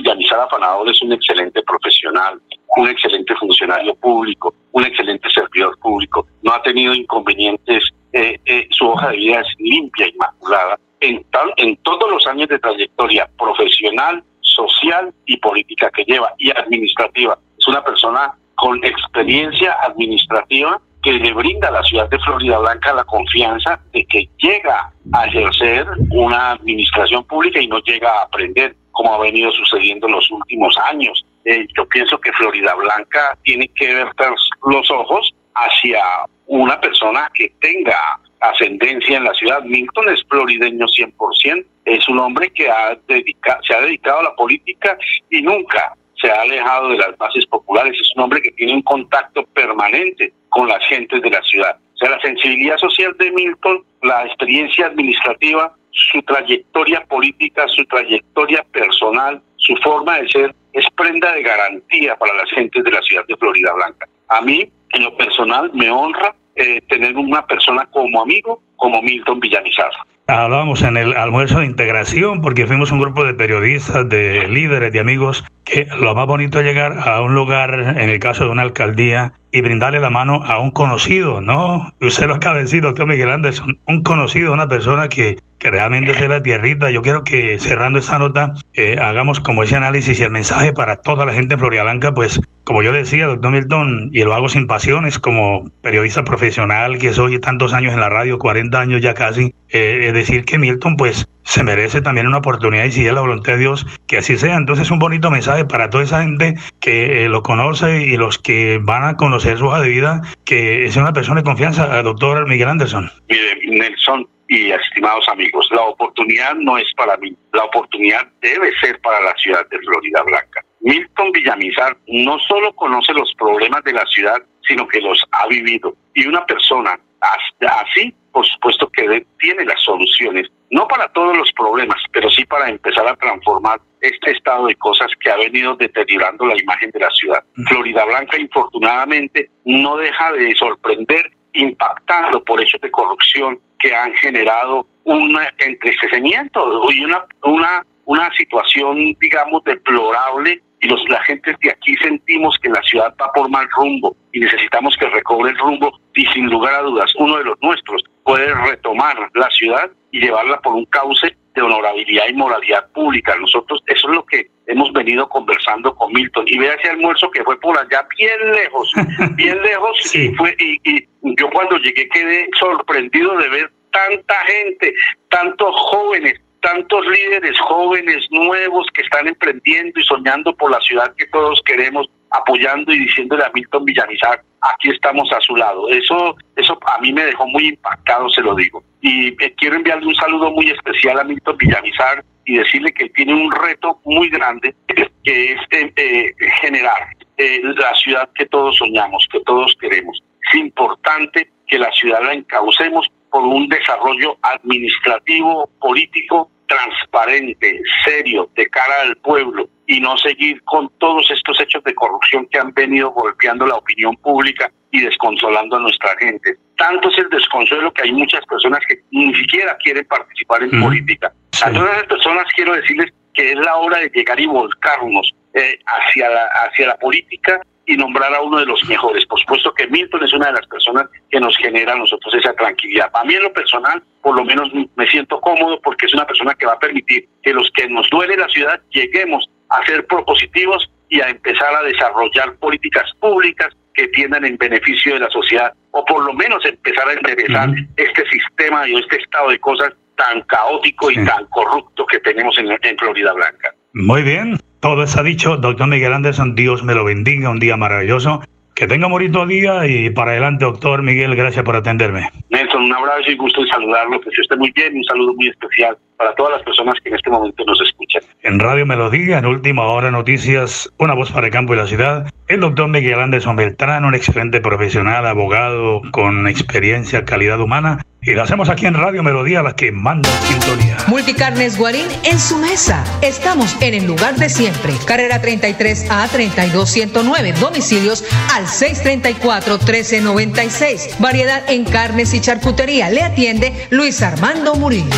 Afanador 0.44 0.88
es 0.88 1.00
un 1.02 1.12
excelente 1.12 1.62
profesional, 1.62 2.40
un 2.76 2.88
excelente 2.88 3.34
funcionario 3.36 3.94
público, 3.96 4.54
un 4.72 4.84
excelente 4.84 5.28
servidor 5.30 5.78
público. 5.78 6.26
No 6.42 6.52
ha 6.52 6.62
tenido 6.62 6.94
inconvenientes, 6.94 7.84
eh, 8.12 8.38
eh, 8.44 8.68
su 8.70 8.88
hoja 8.88 9.10
de 9.10 9.16
vida 9.16 9.40
es 9.40 9.48
limpia, 9.58 10.08
inmaculada. 10.08 10.78
En, 11.00 11.24
tal, 11.30 11.52
en 11.56 11.76
todos 11.78 12.10
los 12.10 12.26
años 12.26 12.48
de 12.48 12.58
trayectoria 12.58 13.28
profesional, 13.38 14.22
social 14.40 15.12
y 15.26 15.36
política 15.38 15.90
que 15.90 16.04
lleva 16.04 16.32
y 16.38 16.50
administrativa. 16.50 17.38
Es 17.58 17.66
una 17.66 17.82
persona 17.82 18.32
con 18.54 18.84
experiencia 18.84 19.76
administrativa 19.82 20.80
que 21.02 21.12
le 21.12 21.32
brinda 21.32 21.68
a 21.68 21.72
la 21.72 21.82
ciudad 21.82 22.08
de 22.08 22.18
Florida 22.20 22.58
Blanca 22.58 22.94
la 22.94 23.04
confianza 23.04 23.80
de 23.92 24.04
que 24.06 24.28
llega 24.38 24.92
a 25.12 25.26
ejercer 25.26 25.86
una 26.10 26.52
administración 26.52 27.24
pública 27.24 27.60
y 27.60 27.66
no 27.66 27.80
llega 27.80 28.10
a 28.10 28.22
aprender 28.22 28.76
como 28.92 29.14
ha 29.14 29.18
venido 29.18 29.50
sucediendo 29.52 30.06
en 30.06 30.14
los 30.14 30.30
últimos 30.30 30.76
años. 30.78 31.24
Eh, 31.44 31.66
yo 31.76 31.86
pienso 31.88 32.20
que 32.20 32.32
Florida 32.32 32.74
Blanca 32.74 33.36
tiene 33.42 33.68
que 33.74 33.92
verter 33.94 34.32
los 34.64 34.90
ojos 34.90 35.34
hacia 35.54 36.02
una 36.46 36.80
persona 36.80 37.30
que 37.34 37.52
tenga 37.60 38.20
ascendencia 38.40 39.16
en 39.16 39.24
la 39.24 39.34
ciudad. 39.34 39.62
Milton 39.64 40.08
es 40.10 40.22
florideño 40.28 40.86
100%, 40.86 41.64
es 41.84 42.08
un 42.08 42.18
hombre 42.18 42.50
que 42.50 42.70
ha 42.70 42.96
dedica, 43.08 43.58
se 43.66 43.74
ha 43.74 43.80
dedicado 43.80 44.20
a 44.20 44.24
la 44.24 44.36
política 44.36 44.96
y 45.30 45.42
nunca 45.42 45.94
se 46.20 46.30
ha 46.30 46.42
alejado 46.42 46.90
de 46.90 46.98
las 46.98 47.16
bases 47.18 47.46
populares, 47.46 47.98
es 48.00 48.12
un 48.16 48.22
hombre 48.22 48.40
que 48.42 48.52
tiene 48.52 48.74
un 48.74 48.82
contacto 48.82 49.44
permanente 49.46 50.32
con 50.50 50.68
las 50.68 50.84
gentes 50.86 51.20
de 51.20 51.30
la 51.30 51.42
ciudad. 51.42 51.76
O 51.94 51.96
sea, 51.96 52.10
la 52.10 52.20
sensibilidad 52.20 52.78
social 52.78 53.16
de 53.18 53.30
Milton, 53.32 53.84
la 54.02 54.24
experiencia 54.24 54.86
administrativa, 54.86 55.74
su 55.90 56.22
trayectoria 56.22 57.04
política, 57.06 57.66
su 57.68 57.84
trayectoria 57.86 58.64
personal, 58.72 59.40
su 59.56 59.76
forma 59.76 60.18
de 60.18 60.28
ser, 60.28 60.54
es 60.72 60.84
prenda 60.96 61.32
de 61.32 61.42
garantía 61.42 62.16
para 62.16 62.34
las 62.34 62.50
gentes 62.50 62.82
de 62.82 62.90
la 62.90 63.02
ciudad 63.02 63.24
de 63.26 63.36
Florida 63.36 63.72
Blanca. 63.74 64.08
A 64.28 64.40
mí, 64.40 64.70
en 64.90 65.02
lo 65.02 65.16
personal, 65.16 65.70
me 65.74 65.90
honra 65.90 66.34
eh, 66.56 66.80
tener 66.88 67.16
una 67.16 67.46
persona 67.46 67.86
como 67.90 68.22
amigo, 68.22 68.62
como 68.76 69.00
Milton 69.02 69.40
Villamizar. 69.40 69.90
Hablábamos 70.26 70.82
en 70.82 70.96
el 70.96 71.14
almuerzo 71.14 71.60
de 71.60 71.66
integración 71.66 72.40
porque 72.40 72.66
fuimos 72.66 72.92
un 72.92 73.00
grupo 73.00 73.24
de 73.24 73.34
periodistas, 73.34 74.08
de 74.08 74.48
líderes, 74.48 74.92
de 74.92 75.00
amigos, 75.00 75.44
que 75.64 75.86
lo 76.00 76.14
más 76.14 76.26
bonito 76.26 76.60
es 76.60 76.66
llegar 76.66 76.98
a 77.08 77.20
un 77.22 77.34
lugar, 77.34 77.74
en 77.74 78.08
el 78.08 78.18
caso 78.18 78.44
de 78.44 78.50
una 78.50 78.62
alcaldía, 78.62 79.34
y 79.52 79.60
brindarle 79.60 80.00
la 80.00 80.10
mano 80.10 80.42
a 80.44 80.58
un 80.58 80.70
conocido, 80.70 81.40
¿no? 81.40 81.92
Usted 82.00 82.26
lo 82.26 82.34
acaba 82.34 82.56
de 82.56 82.62
decir, 82.62 82.82
doctor 82.82 83.06
Miguel 83.06 83.30
Anderson, 83.30 83.78
un 83.86 84.02
conocido, 84.02 84.52
una 84.52 84.66
persona 84.66 85.08
que, 85.08 85.38
que 85.58 85.70
realmente 85.70 86.12
es 86.12 86.20
de 86.20 86.28
la 86.28 86.42
tierrita. 86.42 86.90
Yo 86.90 87.02
quiero 87.02 87.22
que 87.22 87.58
cerrando 87.58 87.98
esta 87.98 88.18
nota 88.18 88.54
eh, 88.72 88.96
hagamos 88.98 89.40
como 89.40 89.62
ese 89.62 89.76
análisis 89.76 90.18
y 90.18 90.22
el 90.22 90.30
mensaje 90.30 90.72
para 90.72 90.96
toda 90.96 91.26
la 91.26 91.34
gente 91.34 91.56
de 91.56 91.82
Blanca, 91.82 92.14
pues 92.14 92.40
como 92.64 92.82
yo 92.82 92.92
decía, 92.92 93.26
doctor 93.26 93.52
Milton, 93.52 94.10
y 94.12 94.24
lo 94.24 94.34
hago 94.34 94.48
sin 94.48 94.66
pasiones, 94.66 95.18
como 95.18 95.70
periodista 95.82 96.24
profesional 96.24 96.98
que 96.98 97.12
soy 97.12 97.38
tantos 97.38 97.74
años 97.74 97.92
en 97.92 98.00
la 98.00 98.08
radio, 98.08 98.38
40 98.38 98.80
años 98.80 99.02
ya 99.02 99.14
casi, 99.14 99.54
eh, 99.68 100.06
es 100.06 100.14
decir 100.14 100.44
que 100.44 100.58
Milton 100.58 100.96
pues 100.96 101.28
se 101.44 101.64
merece 101.64 102.02
también 102.02 102.26
una 102.26 102.38
oportunidad 102.38 102.84
y 102.84 102.92
si 102.92 103.06
es 103.06 103.12
la 103.12 103.20
voluntad 103.20 103.52
de 103.54 103.58
Dios, 103.58 103.86
que 104.06 104.18
así 104.18 104.36
sea. 104.36 104.56
Entonces 104.56 104.90
un 104.90 104.98
bonito 104.98 105.30
mensaje 105.30 105.64
para 105.64 105.90
toda 105.90 106.04
esa 106.04 106.22
gente 106.22 106.54
que 106.80 107.24
eh, 107.24 107.28
lo 107.28 107.42
conoce 107.42 108.02
y 108.06 108.16
los 108.16 108.38
que 108.38 108.78
van 108.82 109.04
a 109.04 109.16
conocer 109.16 109.58
su 109.58 109.66
hoja 109.66 109.80
de 109.80 109.88
vida, 109.88 110.20
que 110.44 110.84
es 110.84 110.96
una 110.96 111.12
persona 111.12 111.40
de 111.40 111.44
confianza, 111.44 111.98
el 111.98 112.04
doctor 112.04 112.48
Miguel 112.48 112.68
Anderson. 112.68 113.10
Mire, 113.28 113.60
Nelson 113.66 114.28
y 114.48 114.70
estimados 114.70 115.26
amigos, 115.28 115.66
la 115.70 115.82
oportunidad 115.82 116.54
no 116.56 116.76
es 116.76 116.92
para 116.94 117.16
mí, 117.16 117.34
la 117.52 117.64
oportunidad 117.64 118.28
debe 118.42 118.70
ser 118.80 119.00
para 119.00 119.20
la 119.22 119.34
ciudad 119.36 119.66
de 119.70 119.78
Florida 119.78 120.22
Blanca. 120.22 120.62
Milton 120.80 121.32
Villamizar 121.32 121.96
no 122.08 122.38
solo 122.40 122.72
conoce 122.74 123.12
los 123.14 123.32
problemas 123.38 123.82
de 123.84 123.92
la 123.92 124.04
ciudad, 124.06 124.36
sino 124.66 124.86
que 124.88 125.00
los 125.00 125.22
ha 125.32 125.46
vivido. 125.46 125.96
Y 126.14 126.26
una 126.26 126.44
persona 126.44 126.98
así, 127.20 128.14
por 128.32 128.46
supuesto 128.46 128.88
que 128.90 129.24
tiene 129.38 129.64
las 129.64 129.80
soluciones, 129.82 130.48
no 130.72 130.88
para 130.88 131.06
todos 131.08 131.36
los 131.36 131.52
problemas, 131.52 132.02
pero 132.12 132.30
sí 132.30 132.44
para 132.46 132.68
empezar 132.68 133.06
a 133.06 133.14
transformar 133.16 133.78
este 134.00 134.32
estado 134.32 134.66
de 134.66 134.74
cosas 134.76 135.08
que 135.20 135.30
ha 135.30 135.36
venido 135.36 135.76
deteriorando 135.76 136.46
la 136.46 136.58
imagen 136.60 136.90
de 136.90 137.00
la 137.00 137.10
ciudad. 137.10 137.44
Florida 137.68 138.04
Blanca, 138.06 138.38
infortunadamente, 138.38 139.50
no 139.66 139.98
deja 139.98 140.32
de 140.32 140.54
sorprender 140.56 141.30
impactando 141.52 142.42
por 142.42 142.60
hechos 142.60 142.80
de 142.80 142.90
corrupción 142.90 143.60
que 143.78 143.94
han 143.94 144.14
generado 144.14 144.86
un 145.04 145.38
entristecimiento 145.58 146.90
y 146.90 147.04
una, 147.04 147.26
una, 147.42 147.84
una 148.06 148.30
situación, 148.32 149.14
digamos, 149.20 149.62
deplorable 149.64 150.62
y 150.80 150.88
los, 150.88 151.06
la 151.10 151.22
gente 151.24 151.54
de 151.60 151.70
aquí 151.70 151.94
sentimos 151.96 152.58
que 152.62 152.70
la 152.70 152.82
ciudad 152.82 153.14
va 153.20 153.30
por 153.34 153.50
mal 153.50 153.68
rumbo 153.76 154.16
y 154.32 154.40
necesitamos 154.40 154.96
que 154.96 155.06
recobre 155.10 155.50
el 155.50 155.58
rumbo 155.58 155.92
y 156.14 156.24
sin 156.28 156.46
lugar 156.46 156.74
a 156.74 156.82
dudas 156.82 157.12
uno 157.18 157.36
de 157.36 157.44
los 157.44 157.60
nuestros 157.60 158.02
puede 158.24 158.52
retomar 158.54 159.16
la 159.34 159.50
ciudad 159.50 159.90
y 160.12 160.20
llevarla 160.20 160.60
por 160.60 160.74
un 160.74 160.84
cauce 160.86 161.36
de 161.54 161.62
honorabilidad 161.62 162.28
y 162.28 162.34
moralidad 162.34 162.90
pública. 162.92 163.34
Nosotros 163.40 163.82
eso 163.86 164.08
es 164.08 164.14
lo 164.14 164.24
que 164.24 164.46
hemos 164.66 164.92
venido 164.92 165.28
conversando 165.28 165.94
con 165.94 166.12
Milton. 166.12 166.44
Y 166.46 166.58
vea 166.58 166.74
ese 166.74 166.90
almuerzo 166.90 167.30
que 167.30 167.42
fue 167.42 167.58
por 167.60 167.76
allá 167.76 168.06
bien 168.16 168.52
lejos, 168.52 168.92
bien 169.34 169.60
lejos 169.62 170.14
y 170.14 170.34
fue 170.34 170.54
y, 170.58 170.78
y 170.84 171.08
yo 171.36 171.50
cuando 171.50 171.76
llegué 171.78 172.08
quedé 172.08 172.48
sorprendido 172.58 173.36
de 173.38 173.48
ver 173.48 173.72
tanta 173.90 174.34
gente, 174.46 174.94
tantos 175.28 175.74
jóvenes, 175.74 176.40
tantos 176.60 177.06
líderes 177.06 177.58
jóvenes, 177.60 178.26
nuevos, 178.30 178.86
que 178.94 179.02
están 179.02 179.28
emprendiendo 179.28 179.98
y 179.98 180.04
soñando 180.04 180.54
por 180.54 180.70
la 180.70 180.80
ciudad 180.80 181.14
que 181.16 181.26
todos 181.26 181.60
queremos, 181.66 182.08
apoyando 182.32 182.92
y 182.92 183.00
diciéndole 183.00 183.44
a 183.44 183.50
Milton 183.54 183.84
Villamizar, 183.84 184.42
aquí 184.60 184.90
estamos 184.90 185.30
a 185.32 185.40
su 185.40 185.54
lado. 185.54 185.88
Eso, 185.88 186.36
eso 186.56 186.78
a 186.86 186.98
mí 187.00 187.12
me 187.12 187.24
dejó 187.24 187.46
muy 187.46 187.68
impactado, 187.68 188.28
se 188.30 188.40
lo 188.40 188.54
digo. 188.54 188.82
Y 189.00 189.34
quiero 189.56 189.76
enviarle 189.76 190.06
un 190.06 190.14
saludo 190.14 190.50
muy 190.50 190.70
especial 190.70 191.20
a 191.20 191.24
Milton 191.24 191.56
Villamizar 191.58 192.24
y 192.44 192.56
decirle 192.56 192.92
que 192.92 193.08
tiene 193.10 193.34
un 193.34 193.50
reto 193.52 194.00
muy 194.04 194.28
grande, 194.28 194.74
que 195.24 195.52
es 195.52 195.60
eh, 195.70 196.34
generar 196.60 197.06
eh, 197.36 197.60
la 197.62 197.94
ciudad 197.94 198.28
que 198.34 198.46
todos 198.46 198.76
soñamos, 198.76 199.26
que 199.30 199.40
todos 199.40 199.76
queremos. 199.80 200.22
Es 200.52 200.58
importante 200.58 201.50
que 201.66 201.78
la 201.78 201.90
ciudad 201.92 202.22
la 202.22 202.32
encaucemos 202.32 203.10
por 203.30 203.44
un 203.44 203.68
desarrollo 203.68 204.36
administrativo, 204.42 205.68
político, 205.80 206.50
transparente, 206.66 207.80
serio, 208.04 208.50
de 208.54 208.66
cara 208.68 209.02
al 209.02 209.16
pueblo 209.16 209.68
y 209.92 210.00
no 210.00 210.16
seguir 210.16 210.62
con 210.64 210.90
todos 210.98 211.30
estos 211.30 211.60
hechos 211.60 211.84
de 211.84 211.94
corrupción 211.94 212.46
que 212.50 212.58
han 212.58 212.72
venido 212.72 213.10
golpeando 213.10 213.66
la 213.66 213.76
opinión 213.76 214.16
pública 214.16 214.70
y 214.90 215.00
desconsolando 215.00 215.76
a 215.76 215.80
nuestra 215.80 216.16
gente. 216.18 216.56
Tanto 216.76 217.10
es 217.10 217.18
el 217.18 217.28
desconsuelo 217.28 217.92
que 217.92 218.02
hay 218.02 218.12
muchas 218.12 218.44
personas 218.46 218.80
que 218.88 219.00
ni 219.10 219.34
siquiera 219.34 219.76
quieren 219.76 220.06
participar 220.06 220.62
en 220.62 220.80
política. 220.80 221.32
A 221.62 221.70
todas 221.70 221.96
las 221.96 222.06
personas 222.06 222.46
quiero 222.54 222.74
decirles 222.74 223.12
que 223.34 223.52
es 223.52 223.56
la 223.56 223.76
hora 223.76 223.98
de 223.98 224.10
llegar 224.14 224.40
y 224.40 224.46
volcarnos 224.46 225.34
eh, 225.54 225.78
hacia, 225.86 226.30
la, 226.30 226.46
hacia 226.66 226.88
la 226.88 226.96
política 226.96 227.60
y 227.86 227.96
nombrar 227.96 228.32
a 228.34 228.40
uno 228.42 228.58
de 228.58 228.66
los 228.66 228.84
mejores. 228.88 229.26
Por 229.26 229.40
supuesto 229.40 229.74
que 229.74 229.86
Milton 229.88 230.24
es 230.24 230.32
una 230.32 230.46
de 230.46 230.52
las 230.52 230.66
personas 230.66 231.06
que 231.30 231.40
nos 231.40 231.56
genera 231.56 231.92
a 231.92 231.96
nosotros 231.96 232.34
esa 232.34 232.54
tranquilidad. 232.54 233.10
A 233.12 233.24
mí 233.24 233.34
en 233.34 233.42
lo 233.42 233.52
personal, 233.52 234.02
por 234.22 234.36
lo 234.36 234.44
menos 234.44 234.70
me 234.96 235.06
siento 235.06 235.40
cómodo 235.40 235.80
porque 235.80 236.06
es 236.06 236.14
una 236.14 236.26
persona 236.26 236.54
que 236.54 236.66
va 236.66 236.74
a 236.74 236.78
permitir 236.78 237.28
que 237.42 237.52
los 237.52 237.70
que 237.72 237.88
nos 237.88 238.08
duele 238.10 238.36
la 238.36 238.48
ciudad 238.48 238.80
lleguemos 238.90 239.48
a 239.72 239.84
ser 239.86 240.06
propositivos 240.06 240.90
y 241.08 241.20
a 241.20 241.28
empezar 241.28 241.74
a 241.74 241.82
desarrollar 241.82 242.54
políticas 242.56 243.10
públicas 243.20 243.68
que 243.94 244.08
tiendan 244.08 244.44
en 244.44 244.56
beneficio 244.56 245.14
de 245.14 245.20
la 245.20 245.30
sociedad 245.30 245.72
o 245.90 246.04
por 246.04 246.24
lo 246.24 246.32
menos 246.32 246.64
empezar 246.64 247.08
a 247.08 247.12
enderezar 247.12 247.68
este 247.96 248.24
sistema 248.30 248.88
y 248.88 248.94
este 248.94 249.16
estado 249.16 249.50
de 249.50 249.58
cosas 249.58 249.92
tan 250.16 250.42
caótico 250.42 251.10
y 251.10 251.16
tan 251.24 251.46
corrupto 251.46 252.06
que 252.06 252.18
tenemos 252.20 252.56
en, 252.58 252.70
en 252.70 252.98
Florida 252.98 253.32
Blanca. 253.32 253.74
Muy 253.92 254.22
bien, 254.22 254.58
todo 254.80 255.02
está 255.02 255.22
dicho. 255.22 255.56
Doctor 255.56 255.86
Miguel 255.86 256.12
Anderson, 256.12 256.54
Dios 256.54 256.82
me 256.82 256.94
lo 256.94 257.04
bendiga, 257.04 257.50
un 257.50 257.58
día 257.58 257.76
maravilloso. 257.76 258.42
Que 258.74 258.86
tenga 258.86 259.06
un 259.06 259.12
bonito 259.12 259.46
día 259.46 259.86
y 259.86 260.08
para 260.10 260.30
adelante, 260.30 260.64
doctor 260.64 261.02
Miguel, 261.02 261.36
gracias 261.36 261.62
por 261.62 261.76
atenderme. 261.76 262.30
Nelson, 262.48 262.84
un 262.84 262.94
abrazo 262.94 263.30
y 263.30 263.36
gusto 263.36 263.62
de 263.62 263.68
saludarlo, 263.68 264.18
que 264.20 264.30
esté 264.30 264.56
muy 264.56 264.70
bien, 264.70 264.96
un 264.96 265.04
saludo 265.04 265.34
muy 265.34 265.48
especial 265.48 265.96
para 266.16 266.34
todas 266.34 266.52
las 266.52 266.62
personas 266.62 266.94
que 267.02 267.08
en 267.08 267.16
este 267.16 267.30
momento 267.30 267.64
nos 267.64 267.80
escuchan. 267.80 268.22
En 268.42 268.58
Radio 268.58 268.86
Melodía, 268.86 269.38
en 269.38 269.46
Última 269.46 269.86
Hora 269.86 270.10
Noticias, 270.10 270.92
una 270.98 271.14
voz 271.14 271.30
para 271.30 271.46
el 271.46 271.52
campo 271.52 271.74
y 271.74 271.76
la 271.76 271.86
ciudad, 271.86 272.30
el 272.48 272.60
doctor 272.60 272.88
Miguel 272.88 273.20
Anderson 273.20 273.56
Beltrán, 273.56 274.04
un 274.04 274.14
excelente 274.14 274.60
profesional, 274.60 275.26
abogado 275.26 276.02
con 276.10 276.46
experiencia, 276.46 277.24
calidad 277.24 277.60
humana, 277.60 278.04
y 278.24 278.34
lo 278.34 278.42
hacemos 278.42 278.68
aquí 278.68 278.86
en 278.86 278.94
Radio 278.94 279.24
Melodía, 279.24 279.62
la 279.62 279.74
que 279.74 279.90
manda 279.90 280.30
sintonía. 280.42 280.96
Multicarnes 281.08 281.76
Guarín 281.76 282.06
en 282.22 282.38
su 282.38 282.56
mesa. 282.56 283.02
Estamos 283.20 283.76
en 283.80 283.94
el 283.94 284.06
lugar 284.06 284.36
de 284.36 284.48
siempre. 284.48 284.92
Carrera 285.04 285.40
33 285.40 286.08
a 286.08 286.28
32109. 286.28 287.52
Domicilios 287.54 288.24
al 288.54 288.68
634 288.68 289.74
1396. 289.78 291.16
Variedad 291.18 291.68
en 291.68 291.84
carnes 291.84 292.32
y 292.32 292.40
charcutería. 292.40 293.10
Le 293.10 293.22
atiende 293.22 293.72
Luis 293.90 294.22
Armando 294.22 294.76
Murillo. 294.76 295.10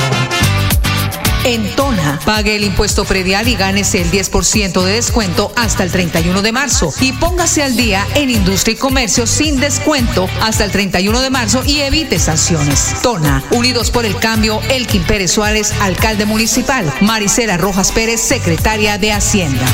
En 1.44 1.76
Tona, 1.76 2.18
pague 2.24 2.56
el 2.56 2.64
impuesto 2.64 3.04
predial 3.04 3.48
y 3.48 3.54
gánese 3.54 4.00
el 4.00 4.10
10% 4.10 4.82
de 4.82 4.92
descuento 4.92 5.52
hasta 5.56 5.82
el 5.82 5.92
31 5.92 6.40
de 6.40 6.52
marzo. 6.52 6.90
Y 7.00 7.12
póngase 7.12 7.62
al 7.62 7.76
día 7.76 8.06
en 8.14 8.30
industria 8.30 8.74
y 8.74 8.76
comercio 8.76 9.26
sin 9.26 9.60
descuento 9.60 10.26
hasta 10.40 10.64
el 10.64 10.70
31 10.70 11.20
de 11.20 11.30
marzo 11.30 11.62
y 11.66 11.80
evite 11.80 12.18
sanciones. 12.18 12.94
Tona, 13.02 13.44
Unidos 13.50 13.90
por 13.90 14.06
el 14.06 14.16
Cambio, 14.16 14.60
Elkin 14.70 15.02
Pérez 15.02 15.32
Suárez, 15.32 15.72
alcalde 15.80 16.24
municipal. 16.24 16.92
Maricela 17.02 17.58
Rojas 17.58 17.92
Pérez, 17.92 18.20
secretaria 18.20 18.96
de 18.96 19.12
Hacienda. 19.12 19.66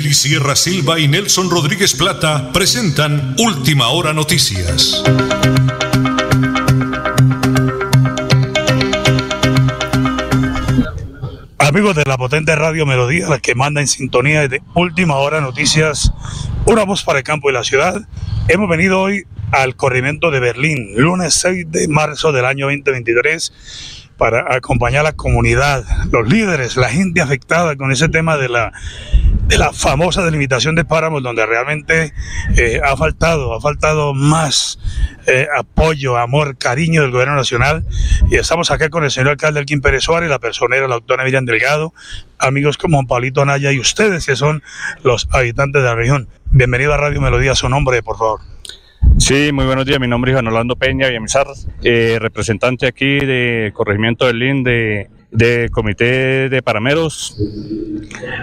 Nelly 0.00 0.14
Sierra 0.14 0.56
Silva 0.56 0.98
y 0.98 1.08
Nelson 1.08 1.50
Rodríguez 1.50 1.92
Plata 1.92 2.52
presentan 2.54 3.36
Última 3.38 3.88
Hora 3.88 4.14
Noticias. 4.14 5.02
Amigos 11.58 11.96
de 11.96 12.04
la 12.06 12.16
potente 12.16 12.56
radio 12.56 12.86
Melodía, 12.86 13.28
la 13.28 13.40
que 13.40 13.54
manda 13.54 13.82
en 13.82 13.88
sintonía 13.88 14.48
de 14.48 14.62
Última 14.74 15.16
Hora 15.16 15.42
Noticias, 15.42 16.10
una 16.64 16.84
voz 16.84 17.02
para 17.02 17.18
el 17.18 17.24
campo 17.24 17.50
y 17.50 17.52
la 17.52 17.62
ciudad. 17.62 18.00
Hemos 18.48 18.70
venido 18.70 19.02
hoy 19.02 19.24
al 19.52 19.76
corrimiento 19.76 20.30
de 20.30 20.40
Berlín, 20.40 20.94
lunes 20.96 21.34
6 21.34 21.66
de 21.70 21.88
marzo 21.88 22.32
del 22.32 22.46
año 22.46 22.68
2023 22.68 23.52
para 24.16 24.54
acompañar 24.54 25.00
a 25.00 25.10
la 25.10 25.12
comunidad, 25.12 25.84
los 26.10 26.26
líderes, 26.26 26.78
la 26.78 26.88
gente 26.88 27.20
afectada 27.20 27.76
con 27.76 27.92
ese 27.92 28.08
tema 28.08 28.38
de 28.38 28.48
la, 28.48 28.72
de 29.50 29.58
la 29.58 29.72
famosa 29.72 30.24
delimitación 30.24 30.76
de 30.76 30.84
páramos, 30.84 31.24
donde 31.24 31.44
realmente 31.44 32.14
eh, 32.56 32.80
ha 32.84 32.96
faltado, 32.96 33.52
ha 33.52 33.60
faltado 33.60 34.14
más 34.14 34.78
eh, 35.26 35.48
apoyo, 35.58 36.16
amor, 36.16 36.56
cariño 36.56 37.02
del 37.02 37.10
gobierno 37.10 37.34
nacional. 37.34 37.84
Y 38.30 38.36
estamos 38.36 38.70
aquí 38.70 38.88
con 38.90 39.02
el 39.02 39.10
señor 39.10 39.30
alcalde 39.30 39.58
Elkin 39.58 39.80
Pérez 39.80 40.04
Suárez, 40.04 40.30
la 40.30 40.38
personera, 40.38 40.86
la 40.86 40.94
doctora 40.94 41.24
Miriam 41.24 41.44
Delgado, 41.46 41.92
amigos 42.38 42.78
como 42.78 42.98
Juan 42.98 43.08
Pablito 43.08 43.42
Anaya 43.42 43.72
y 43.72 43.80
ustedes 43.80 44.24
que 44.24 44.36
son 44.36 44.62
los 45.02 45.28
habitantes 45.32 45.82
de 45.82 45.88
la 45.88 45.96
región. 45.96 46.28
Bienvenido 46.52 46.94
a 46.94 46.96
Radio 46.96 47.20
Melodía, 47.20 47.56
su 47.56 47.68
nombre, 47.68 48.04
por 48.04 48.18
favor. 48.18 48.40
Sí, 49.18 49.50
muy 49.52 49.66
buenos 49.66 49.84
días. 49.84 49.98
Mi 49.98 50.06
nombre 50.06 50.30
es 50.30 50.36
Juan 50.36 50.46
Orlando 50.46 50.76
Peña 50.76 51.08
Villamizar, 51.08 51.48
eh, 51.82 52.18
representante 52.20 52.86
aquí 52.86 53.18
de 53.18 53.72
Corregimiento 53.74 54.26
del 54.26 54.38
LIN 54.38 54.62
de, 54.62 55.10
de 55.30 55.68
Comité 55.70 56.48
de 56.48 56.62
Parameros, 56.62 57.36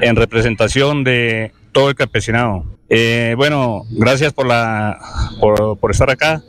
en 0.02 0.16
representación 0.16 1.04
de 1.04 1.52
todo 1.72 1.90
el 1.90 1.96
campesinado. 1.96 2.66
Eh, 2.90 3.34
bueno, 3.38 3.84
gracias 3.92 4.34
por, 4.34 4.48
la, 4.48 4.98
por, 5.40 5.92
estar 5.92 6.10
acá. 6.10 6.42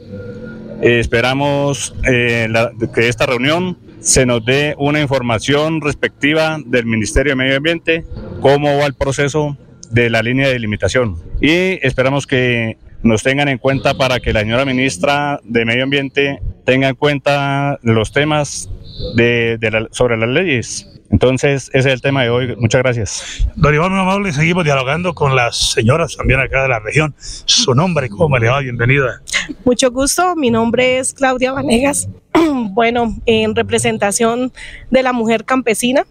Eh, 0.80 1.00
esperamos 1.00 1.94
eh, 2.08 2.46
la- 2.50 2.70
que 2.94 3.08
esta 3.08 3.26
reunión 3.26 3.76
se 4.00 4.24
nos 4.26 4.44
dé 4.44 4.74
una 4.78 5.00
información 5.00 5.80
respectiva 5.80 6.58
del 6.64 6.86
Ministerio 6.86 7.32
de 7.32 7.36
Medio 7.36 7.56
Ambiente, 7.56 8.04
cómo 8.40 8.78
va 8.78 8.86
el 8.86 8.94
proceso 8.94 9.56
de 9.90 10.08
la 10.08 10.22
línea 10.22 10.48
de 10.48 10.58
limitación. 10.58 11.16
Y 11.40 11.84
esperamos 11.84 12.26
que 12.26 12.78
nos 13.02 13.22
tengan 13.22 13.48
en 13.48 13.58
cuenta 13.58 13.94
para 13.94 14.20
que 14.20 14.32
la 14.32 14.40
señora 14.40 14.64
ministra 14.64 15.40
de 15.42 15.64
Medio 15.64 15.84
Ambiente 15.84 16.40
tenga 16.64 16.88
en 16.88 16.94
cuenta 16.94 17.78
los 17.82 18.12
temas 18.12 18.70
de, 19.14 19.58
de 19.58 19.70
la- 19.70 19.88
sobre 19.90 20.16
las 20.16 20.28
leyes. 20.28 20.88
Entonces, 21.10 21.70
ese 21.72 21.88
es 21.88 21.94
el 21.94 22.00
tema 22.02 22.22
de 22.22 22.30
hoy. 22.30 22.54
Muchas 22.56 22.82
gracias. 22.82 23.48
Don 23.56 23.74
Iván, 23.74 23.90
muy 23.92 24.00
amable, 24.00 24.32
seguimos 24.32 24.64
dialogando 24.64 25.14
con 25.14 25.34
las 25.34 25.72
señoras 25.72 26.14
también 26.16 26.38
acá 26.40 26.62
de 26.62 26.68
la 26.68 26.80
región. 26.80 27.14
Su 27.18 27.74
nombre, 27.74 28.10
¿cómo 28.10 28.36
le 28.38 28.48
va? 28.48 28.60
Bienvenida. 28.60 29.22
Mucho 29.64 29.90
gusto, 29.90 30.36
mi 30.36 30.50
nombre 30.50 30.98
es 30.98 31.14
Claudia 31.14 31.52
Vanegas. 31.52 32.08
Bueno, 32.70 33.16
en 33.26 33.56
representación 33.56 34.52
de 34.90 35.02
la 35.02 35.12
mujer 35.12 35.44
campesina, 35.44 36.06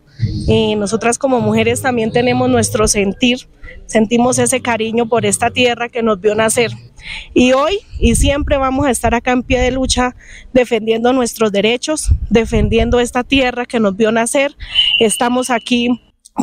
eh, 0.48 0.76
nosotras 0.76 1.18
como 1.18 1.40
mujeres 1.40 1.82
también 1.82 2.12
tenemos 2.12 2.50
nuestro 2.50 2.88
sentir, 2.88 3.48
sentimos 3.86 4.40
ese 4.40 4.62
cariño 4.62 5.08
por 5.08 5.26
esta 5.26 5.52
tierra 5.52 5.90
que 5.90 6.04
nos 6.04 6.20
vio 6.20 6.36
nacer. 6.36 6.72
Y 7.34 7.54
hoy 7.54 7.80
y 8.00 8.16
siempre 8.16 8.58
vamos 8.58 8.86
a 8.86 8.92
estar 8.92 9.14
acá 9.14 9.32
en 9.32 9.44
pie 9.44 9.62
de 9.62 9.72
lucha 9.72 10.16
defendiendo 10.54 11.14
nuestros 11.14 11.52
derechos, 11.52 12.10
defendiendo 12.30 13.00
esta 13.00 13.24
tierra 13.24 13.66
que 13.66 13.80
nos 13.80 13.96
vio 13.96 14.12
nacer. 14.12 14.56
Estamos 15.00 15.50
aquí 15.50 16.02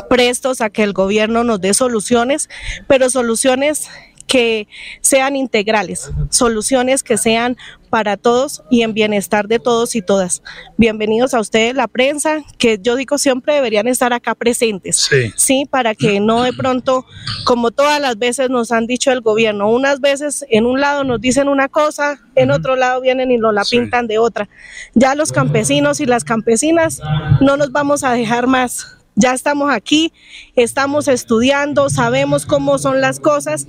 prestos 0.09 0.61
a 0.61 0.71
que 0.71 0.83
el 0.83 0.93
gobierno 0.93 1.45
nos 1.45 1.61
dé 1.61 1.75
soluciones, 1.75 2.49
pero 2.87 3.11
soluciones 3.11 3.89
que 4.27 4.69
sean 5.01 5.37
integrales, 5.37 6.11
soluciones 6.31 7.03
que 7.03 7.17
sean 7.17 7.57
para 7.91 8.17
todos 8.17 8.65
y 8.71 8.83
en 8.83 8.93
bienestar 8.93 9.47
de 9.47 9.61
todos 9.61 9.95
y 9.95 10.03
todas. 10.03 10.43
Bienvenidos 10.77 11.33
a 11.33 11.39
ustedes, 11.41 11.77
la 11.77 11.87
prensa, 11.87 12.43
que 12.59 12.79
yo 12.83 12.97
digo 12.97 13.19
siempre 13.19 13.55
deberían 13.55 13.87
estar 13.87 14.13
acá 14.13 14.35
presentes, 14.35 14.97
sí, 14.97 15.33
¿sí? 15.37 15.65
para 15.71 15.95
que 15.95 16.19
no 16.19 16.43
de 16.43 16.53
pronto, 16.53 17.07
como 17.45 17.71
todas 17.71 18.01
las 18.01 18.19
veces 18.19 18.51
nos 18.51 18.73
han 18.73 18.89
dicho 18.89 19.13
el 19.13 19.21
gobierno, 19.21 19.71
unas 19.71 20.01
veces 20.01 20.45
en 20.51 20.67
un 20.67 20.81
lado 20.81 21.05
nos 21.05 21.21
dicen 21.21 21.49
una 21.49 21.69
cosa, 21.69 22.21
en 22.35 22.51
otro 22.51 22.75
lado 22.75 23.01
vienen 23.01 23.31
y 23.31 23.37
nos 23.37 23.55
la 23.55 23.63
pintan 23.63 24.09
de 24.09 24.19
otra. 24.19 24.49
Ya 24.95 25.15
los 25.15 25.31
campesinos 25.31 26.01
y 26.01 26.07
las 26.07 26.25
campesinas 26.25 27.01
no 27.41 27.57
nos 27.57 27.71
vamos 27.71 28.03
a 28.03 28.13
dejar 28.13 28.49
más 28.49 28.94
ya 29.17 29.33
estamos 29.33 29.73
aquí, 29.73 30.13
estamos 30.57 31.09
estudiando, 31.09 31.89
sabemos 31.91 32.47
cómo 32.47 32.79
son 32.79 33.01
las 33.01 33.21
cosas 33.21 33.67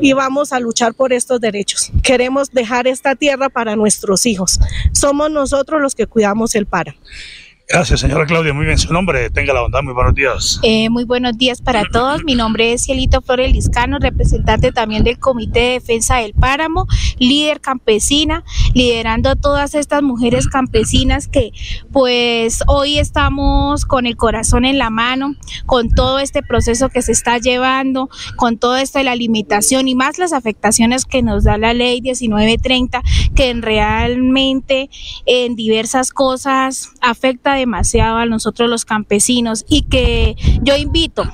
y 0.00 0.12
vamos 0.12 0.52
a 0.52 0.60
luchar 0.60 0.94
por 0.94 1.12
estos 1.12 1.40
derechos. 1.40 1.90
Queremos 2.02 2.50
dejar 2.50 2.86
esta 2.86 3.14
tierra 3.14 3.48
para 3.48 3.76
nuestros 3.76 4.26
hijos. 4.26 4.58
Somos 4.92 5.30
nosotros 5.30 5.80
los 5.80 5.94
que 5.94 6.06
cuidamos 6.06 6.54
el 6.54 6.66
páramo. 6.66 6.98
Gracias, 7.70 8.00
señora 8.00 8.24
Claudia. 8.24 8.54
Muy 8.54 8.64
bien 8.64 8.78
su 8.78 8.90
nombre. 8.94 9.28
Tenga 9.28 9.52
la 9.52 9.60
bondad. 9.60 9.82
Muy 9.82 9.92
buenos 9.92 10.14
días. 10.14 10.58
Eh, 10.62 10.88
muy 10.88 11.04
buenos 11.04 11.36
días 11.36 11.60
para 11.60 11.82
todos. 11.92 12.24
Mi 12.24 12.34
nombre 12.34 12.72
es 12.72 12.84
Cielito 12.84 13.20
Flores 13.20 13.52
Liscano, 13.52 13.98
representante 13.98 14.72
también 14.72 15.04
del 15.04 15.18
Comité 15.18 15.60
de 15.60 15.72
Defensa 15.72 16.16
del 16.16 16.32
Páramo, 16.32 16.86
líder 17.18 17.60
campesina, 17.60 18.42
liderando 18.72 19.28
a 19.28 19.36
todas 19.36 19.74
estas 19.74 20.02
mujeres 20.02 20.48
campesinas 20.48 21.28
que 21.28 21.52
pues 21.92 22.62
hoy 22.68 22.98
estamos 22.98 23.84
con 23.84 24.06
el 24.06 24.16
corazón 24.16 24.64
en 24.64 24.78
la 24.78 24.88
mano, 24.88 25.34
con 25.66 25.90
todo 25.90 26.20
este 26.20 26.42
proceso 26.42 26.88
que 26.88 27.02
se 27.02 27.12
está 27.12 27.36
llevando, 27.36 28.08
con 28.36 28.56
todo 28.56 28.78
esto 28.78 28.96
de 28.96 29.04
la 29.04 29.14
limitación 29.14 29.88
y 29.88 29.94
más 29.94 30.18
las 30.18 30.32
afectaciones 30.32 31.04
que 31.04 31.22
nos 31.22 31.44
da 31.44 31.58
la 31.58 31.74
ley 31.74 32.00
1930, 32.00 33.02
que 33.34 33.52
realmente 33.52 34.88
en 35.26 35.54
diversas 35.54 36.12
cosas 36.12 36.94
afecta 37.02 37.57
demasiado 37.58 38.16
a 38.16 38.26
nosotros 38.26 38.70
los 38.70 38.84
campesinos 38.84 39.64
y 39.68 39.82
que 39.82 40.36
yo 40.62 40.76
invito 40.76 41.24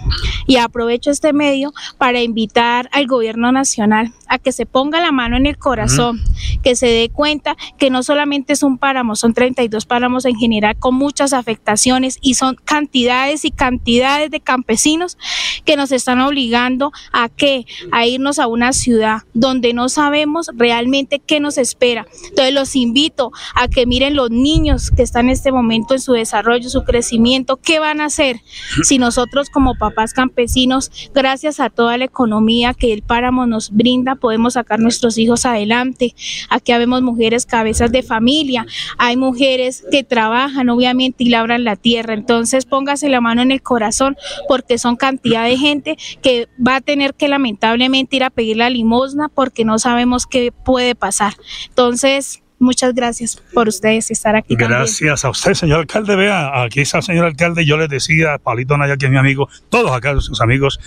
y 0.46 0.56
aprovecho 0.56 1.10
este 1.10 1.32
medio 1.32 1.72
para 1.98 2.22
invitar 2.22 2.88
al 2.92 3.06
gobierno 3.06 3.52
nacional 3.52 4.12
a 4.28 4.38
que 4.38 4.52
se 4.52 4.66
ponga 4.66 5.00
la 5.00 5.12
mano 5.12 5.36
en 5.36 5.46
el 5.46 5.58
corazón, 5.58 6.20
que 6.62 6.76
se 6.76 6.86
dé 6.86 7.10
cuenta 7.10 7.56
que 7.78 7.90
no 7.90 8.02
solamente 8.02 8.52
es 8.52 8.62
un 8.62 8.78
páramo, 8.78 9.16
son 9.16 9.34
32 9.34 9.86
páramos 9.86 10.24
en 10.24 10.36
general 10.36 10.76
con 10.78 10.94
muchas 10.94 11.32
afectaciones 11.32 12.18
y 12.20 12.34
son 12.34 12.56
cantidades 12.64 13.44
y 13.44 13.50
cantidades 13.50 14.30
de 14.30 14.40
campesinos 14.40 15.18
que 15.64 15.76
nos 15.76 15.92
están 15.92 16.20
obligando 16.20 16.92
a 17.12 17.28
que 17.28 17.66
a 17.92 18.06
irnos 18.06 18.38
a 18.38 18.46
una 18.46 18.72
ciudad 18.72 19.22
donde 19.34 19.72
no 19.72 19.88
sabemos 19.88 20.50
realmente 20.54 21.18
qué 21.18 21.40
nos 21.40 21.58
espera. 21.58 22.06
Entonces 22.28 22.54
los 22.54 22.76
invito 22.76 23.32
a 23.54 23.68
que 23.68 23.86
miren 23.86 24.16
los 24.16 24.30
niños 24.30 24.90
que 24.90 25.02
están 25.02 25.26
en 25.26 25.32
este 25.32 25.52
momento 25.52 25.94
en 25.94 26.00
su 26.00 26.13
desarrollo, 26.14 26.68
su 26.68 26.84
crecimiento, 26.84 27.56
qué 27.56 27.78
van 27.78 28.00
a 28.00 28.06
hacer 28.06 28.40
si 28.82 28.98
nosotros 28.98 29.50
como 29.50 29.74
papás 29.74 30.12
campesinos, 30.12 30.90
gracias 31.14 31.60
a 31.60 31.70
toda 31.70 31.96
la 31.98 32.04
economía 32.04 32.74
que 32.74 32.92
el 32.92 33.02
páramo 33.02 33.46
nos 33.46 33.70
brinda, 33.70 34.14
podemos 34.14 34.54
sacar 34.54 34.80
nuestros 34.80 35.18
hijos 35.18 35.44
adelante. 35.44 36.14
Aquí 36.50 36.72
vemos 36.72 37.02
mujeres 37.02 37.46
cabezas 37.46 37.92
de 37.92 38.02
familia, 38.02 38.66
hay 38.98 39.16
mujeres 39.16 39.84
que 39.90 40.04
trabajan 40.04 40.68
obviamente 40.68 41.24
y 41.24 41.28
labran 41.28 41.64
la 41.64 41.76
tierra, 41.76 42.14
entonces 42.14 42.66
póngase 42.66 43.08
la 43.08 43.20
mano 43.20 43.42
en 43.42 43.50
el 43.50 43.62
corazón 43.62 44.16
porque 44.48 44.78
son 44.78 44.96
cantidad 44.96 45.44
de 45.44 45.56
gente 45.56 45.96
que 46.22 46.48
va 46.64 46.76
a 46.76 46.80
tener 46.80 47.14
que 47.14 47.28
lamentablemente 47.28 48.16
ir 48.16 48.24
a 48.24 48.30
pedir 48.30 48.56
la 48.56 48.70
limosna 48.70 49.28
porque 49.28 49.64
no 49.64 49.78
sabemos 49.78 50.26
qué 50.26 50.52
puede 50.52 50.94
pasar. 50.94 51.34
Entonces, 51.68 52.43
Muchas 52.64 52.94
gracias 52.94 53.36
por 53.52 53.68
ustedes 53.68 54.10
estar 54.10 54.34
aquí. 54.36 54.56
Gracias 54.56 55.22
a 55.26 55.28
usted, 55.28 55.52
señor 55.52 55.80
alcalde. 55.80 56.16
Vea, 56.16 56.62
aquí 56.62 56.80
está 56.80 56.96
el 56.96 57.02
señor 57.02 57.26
alcalde. 57.26 57.66
Yo 57.66 57.76
les 57.76 57.90
decía 57.90 58.32
a 58.32 58.38
Palito 58.38 58.78
Naya, 58.78 58.96
que 58.96 59.04
es 59.04 59.12
mi 59.12 59.18
amigo, 59.18 59.50
todos 59.68 59.92
acá, 59.92 60.18
sus 60.18 60.40
amigos, 60.40 60.80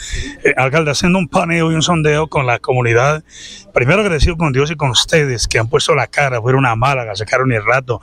eh, 0.44 0.56
alcalde, 0.58 0.90
haciendo 0.90 1.20
un 1.20 1.28
paneo 1.28 1.72
y 1.72 1.76
un 1.76 1.84
sondeo 1.84 2.30
con 2.30 2.48
la 2.48 2.58
comunidad. 2.58 3.24
Primero 3.76 4.02
agradecido 4.02 4.38
con 4.38 4.54
Dios 4.54 4.72
y 4.72 4.76
con 4.76 4.90
ustedes 4.90 5.48
que 5.48 5.60
han 5.60 5.70
puesto 5.70 5.94
la 5.94 6.08
cara, 6.08 6.42
fueron 6.42 6.66
a 6.66 6.76
Málaga, 6.76 7.16
sacaron 7.16 7.52
el 7.52 7.64
rato. 7.64 8.02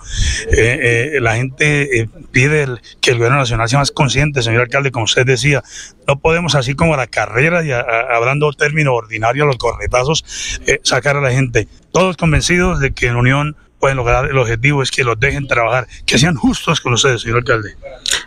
Eh, 0.53 1.17
eh, 1.17 1.21
la 1.21 1.35
gente 1.35 2.09
pide 2.31 2.77
que 3.01 3.11
el 3.11 3.17
gobierno 3.17 3.39
nacional 3.39 3.69
sea 3.69 3.81
más 3.81 3.91
consciente, 3.91 4.41
señor 4.41 4.63
alcalde, 4.63 4.93
como 4.93 5.07
usted 5.07 5.27
decía. 5.27 5.65
No 6.07 6.21
podemos, 6.21 6.55
así 6.55 6.75
como 6.75 6.97
la 6.97 7.09
carrera, 7.09 7.65
y 7.65 7.73
hablando 7.73 8.53
término 8.53 8.95
ordinario, 8.95 9.47
los 9.47 9.57
corretazos, 9.57 10.61
sacar 10.85 11.17
a 11.17 11.21
la 11.21 11.33
gente. 11.33 11.67
Todos 11.93 12.17
convencidos 12.17 12.79
de 12.79 12.93
que 12.93 13.07
en 13.07 13.17
unión 13.17 13.57
pueden 13.85 13.99
lograr 13.99 14.31
el 14.31 14.39
objetivo 14.39 14.83
es 14.83 14.91
que 14.91 15.05
los 15.05 15.21
dejen 15.21 15.47
trabajar, 15.47 15.87
que 16.07 16.17
sean 16.17 16.37
justos 16.37 16.81
con 16.81 16.95
ustedes, 16.95 17.21
señor 17.21 17.41
alcalde. 17.41 17.77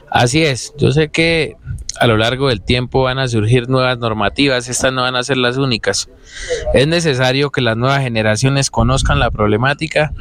Así 0.08 0.44
es, 0.44 0.72
yo 0.78 0.92
sé 0.92 1.10
que 1.10 1.56
a 2.00 2.06
lo 2.06 2.16
largo 2.16 2.50
del 2.50 2.62
tiempo 2.62 3.02
van 3.02 3.18
a 3.18 3.28
surgir 3.28 3.68
nuevas 3.68 3.98
normativas, 3.98 4.70
estas 4.70 4.94
no 4.94 5.02
van 5.02 5.16
a 5.16 5.24
ser 5.24 5.38
las 5.38 5.58
únicas. 5.58 6.12
Es 6.76 6.86
necesario 6.86 7.50
que 7.50 7.62
las 7.62 7.76
nuevas 7.76 8.04
generaciones 8.04 8.70
conozcan 8.70 9.20
la 9.20 9.32
problemática 9.32 10.14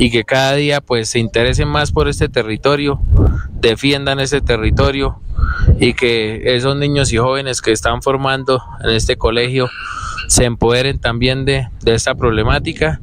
y 0.00 0.10
que 0.10 0.24
cada 0.24 0.54
día 0.54 0.80
pues 0.80 1.10
se 1.10 1.20
interesen 1.20 1.68
más 1.68 1.92
por 1.92 2.08
este 2.08 2.28
territorio, 2.28 3.00
defiendan 3.52 4.18
este 4.18 4.40
territorio 4.40 5.20
y 5.78 5.94
que 5.94 6.56
esos 6.56 6.74
niños 6.74 7.12
y 7.12 7.18
jóvenes 7.18 7.62
que 7.62 7.70
están 7.70 8.02
formando 8.02 8.60
en 8.82 8.90
este 8.90 9.16
colegio 9.16 9.70
se 10.26 10.44
empoderen 10.44 10.98
también 10.98 11.44
de, 11.44 11.68
de 11.82 11.94
esta 11.94 12.16
problemática 12.16 13.00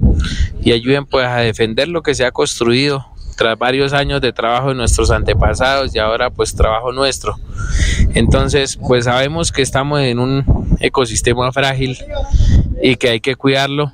y 0.62 0.72
ayuden 0.72 1.06
pues 1.06 1.28
a 1.28 1.38
defender 1.38 1.88
lo 1.88 2.02
que 2.02 2.16
se 2.16 2.26
ha 2.26 2.32
construido 2.32 3.06
tras 3.38 3.58
varios 3.58 3.94
años 3.94 4.20
de 4.20 4.34
trabajo 4.34 4.70
de 4.70 4.76
nuestros 4.76 5.12
antepasados 5.12 5.96
y 5.96 6.00
ahora 6.00 6.30
pues 6.30 6.54
trabajo 6.54 6.92
nuestro. 6.92 7.36
Entonces 8.14 8.78
pues 8.78 9.06
sabemos 9.06 9.52
que 9.52 9.62
estamos 9.62 10.02
en 10.02 10.20
un 10.20 10.76
ecosistema 10.82 11.52
frágil 11.52 11.98
y 12.82 12.96
que 12.98 13.10
hay 13.10 13.20
que 13.20 13.36
cuidarlo, 13.36 13.94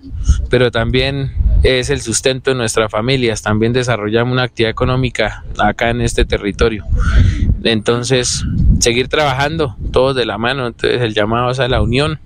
pero 0.49 0.71
también 0.71 1.32
es 1.63 1.89
el 1.89 2.01
sustento 2.01 2.51
de 2.51 2.56
nuestras 2.56 2.91
familias, 2.91 3.41
también 3.41 3.73
desarrollamos 3.73 4.34
una 4.34 4.43
actividad 4.43 4.71
económica 4.71 5.43
acá 5.58 5.89
en 5.89 6.01
este 6.01 6.25
territorio. 6.25 6.86
Entonces, 7.63 8.45
seguir 8.80 9.08
trabajando 9.08 9.75
todos 9.91 10.15
de 10.15 10.25
la 10.25 10.38
mano, 10.38 10.67
entonces 10.67 11.01
el 11.01 11.13
llamado 11.13 11.49
es 11.49 11.60
a 11.60 11.67
la 11.67 11.82
unión, 11.82 12.19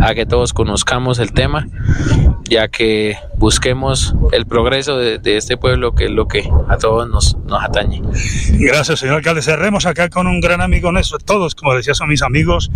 a 0.00 0.14
que 0.14 0.26
todos 0.26 0.52
conozcamos 0.52 1.18
el 1.18 1.32
tema 1.32 1.66
ya 2.52 2.68
que 2.68 3.16
busquemos 3.36 4.14
el 4.32 4.46
progreso 4.46 4.98
de, 4.98 5.20
este 5.36 5.56
pueblo 5.56 5.94
que 5.94 6.04
es 6.04 6.10
lo 6.10 6.28
que 6.28 6.48
a 6.68 6.76
todos 6.76 7.08
nos, 7.08 7.36
nos 7.46 7.64
atañe. 7.64 8.02
Gracias, 8.50 9.00
señor 9.00 9.16
alcalde. 9.16 9.40
Cerremos 9.40 9.86
acá 9.86 10.10
con 10.10 10.26
un 10.26 10.40
gran 10.40 10.60
amigo 10.60 10.92
nuestro, 10.92 11.18
todos, 11.18 11.54
como 11.54 11.74
decía, 11.74 11.94
son 11.94 12.08
mis 12.08 12.20
amigos, 12.20 12.70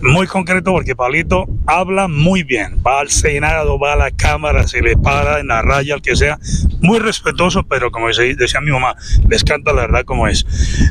muy 0.00 0.26
concreto 0.26 0.72
porque 0.72 0.96
Palito 0.96 1.46
habla 1.66 2.08
muy 2.08 2.44
bien, 2.44 2.78
va 2.86 3.00
al 3.00 3.10
Senado, 3.10 3.78
va 3.78 3.92
a 3.92 3.96
la 3.96 4.10
Cámara, 4.10 4.66
se 4.66 4.80
le 4.80 4.96
para 4.96 5.40
en 5.40 5.48
la 5.48 5.60
raya, 5.60 5.94
al 5.94 6.02
que 6.02 6.16
sea, 6.16 6.38
muy 6.80 6.98
respetuoso, 6.98 7.62
pero 7.64 7.90
como 7.90 8.08
decía, 8.08 8.60
mi 8.60 8.70
mamá, 8.70 8.96
les 9.28 9.44
canta 9.44 9.72
la 9.72 9.82
verdad 9.82 10.04
como 10.04 10.28
es. 10.28 10.46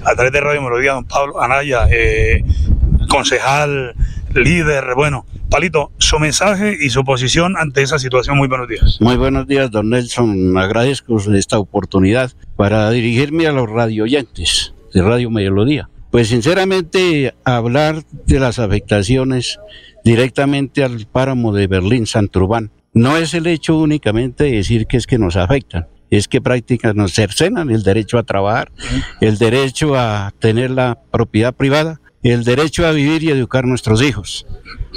A 0.05 0.13
través 0.13 0.31
de 0.31 0.39
Radio 0.39 0.61
Melodía, 0.61 0.93
don 0.93 1.05
Pablo 1.05 1.41
Anaya, 1.41 1.87
eh, 1.89 2.43
concejal, 3.09 3.95
líder, 4.35 4.95
bueno, 4.95 5.25
Palito, 5.49 5.91
su 5.97 6.19
mensaje 6.19 6.75
y 6.79 6.89
su 6.89 7.03
posición 7.03 7.55
ante 7.57 7.81
esa 7.81 7.99
situación. 7.99 8.37
Muy 8.37 8.47
buenos 8.47 8.67
días. 8.67 8.97
Muy 8.99 9.17
buenos 9.17 9.47
días, 9.47 9.69
don 9.69 9.89
Nelson. 9.89 10.57
Agradezco 10.57 11.17
esta 11.33 11.59
oportunidad 11.59 12.31
para 12.55 12.89
dirigirme 12.89 13.47
a 13.47 13.51
los 13.51 13.69
radio 13.69 14.03
oyentes 14.03 14.73
de 14.93 15.01
Radio 15.01 15.29
Melodía. 15.29 15.89
Pues 16.11 16.27
sinceramente, 16.27 17.33
hablar 17.43 18.03
de 18.27 18.39
las 18.39 18.59
afectaciones 18.59 19.59
directamente 20.03 20.83
al 20.83 21.07
páramo 21.11 21.53
de 21.53 21.67
Berlín, 21.67 22.05
Santurbán, 22.05 22.71
no 22.93 23.17
es 23.17 23.33
el 23.33 23.47
hecho 23.47 23.77
únicamente 23.77 24.43
de 24.43 24.51
decir 24.51 24.85
que 24.85 24.97
es 24.97 25.07
que 25.07 25.17
nos 25.17 25.35
afectan, 25.35 25.87
es 26.11 26.27
que 26.27 26.41
prácticamente 26.41 27.01
nos 27.01 27.13
cercenan 27.13 27.71
el 27.71 27.81
derecho 27.81 28.19
a 28.19 28.23
trabajar, 28.23 28.71
el 29.21 29.39
derecho 29.39 29.95
a 29.95 30.31
tener 30.37 30.69
la 30.69 30.99
propiedad 31.11 31.55
privada 31.55 31.99
el 32.31 32.43
derecho 32.43 32.87
a 32.87 32.91
vivir 32.91 33.23
y 33.23 33.29
educar 33.29 33.65
nuestros 33.65 34.01
hijos. 34.01 34.45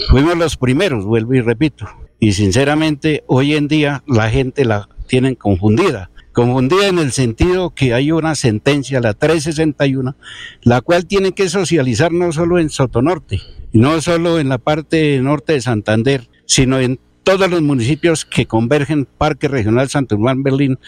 Fuimos 0.09 0.37
los 0.37 0.57
primeros, 0.57 1.05
vuelvo 1.05 1.35
y 1.35 1.41
repito. 1.41 1.87
Y 2.21 2.33
sinceramente, 2.33 3.25
hoy 3.27 3.55
en 3.55 3.69
día 3.69 4.03
la 4.07 4.31
gente 4.31 4.65
la 4.65 4.89
tienen 5.07 5.35
confundida. 5.35 6.11
Confundida 6.33 6.87
en 6.89 6.99
el 6.99 7.13
sentido 7.13 7.71
que 7.71 7.95
hay 7.95 8.13
una 8.13 8.35
sentencia, 8.35 9.01
la 9.01 9.15
361, 9.15 10.17
la 10.63 10.81
cual 10.83 11.07
tiene 11.07 11.33
que 11.33 11.49
socializar 11.49 12.13
no 12.13 12.31
solo 12.33 12.59
en 12.59 12.69
Sotonorte, 12.69 13.41
no 13.73 14.01
solo 14.01 14.39
en 14.39 14.49
la 14.49 14.59
parte 14.59 15.19
norte 15.21 15.55
de 15.55 15.63
Santander, 15.63 16.29
sino 16.45 16.79
en 16.79 17.01
todos 17.23 17.51
los 17.51 17.63
municipios 17.63 18.25
que 18.25 18.47
convergen 18.47 19.07
Parque 19.07 19.49
Regional 19.49 19.89
Santurbán 19.89 20.43
Berlín, 20.43 20.79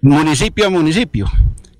municipio 0.00 0.66
a 0.66 0.70
municipio. 0.70 1.30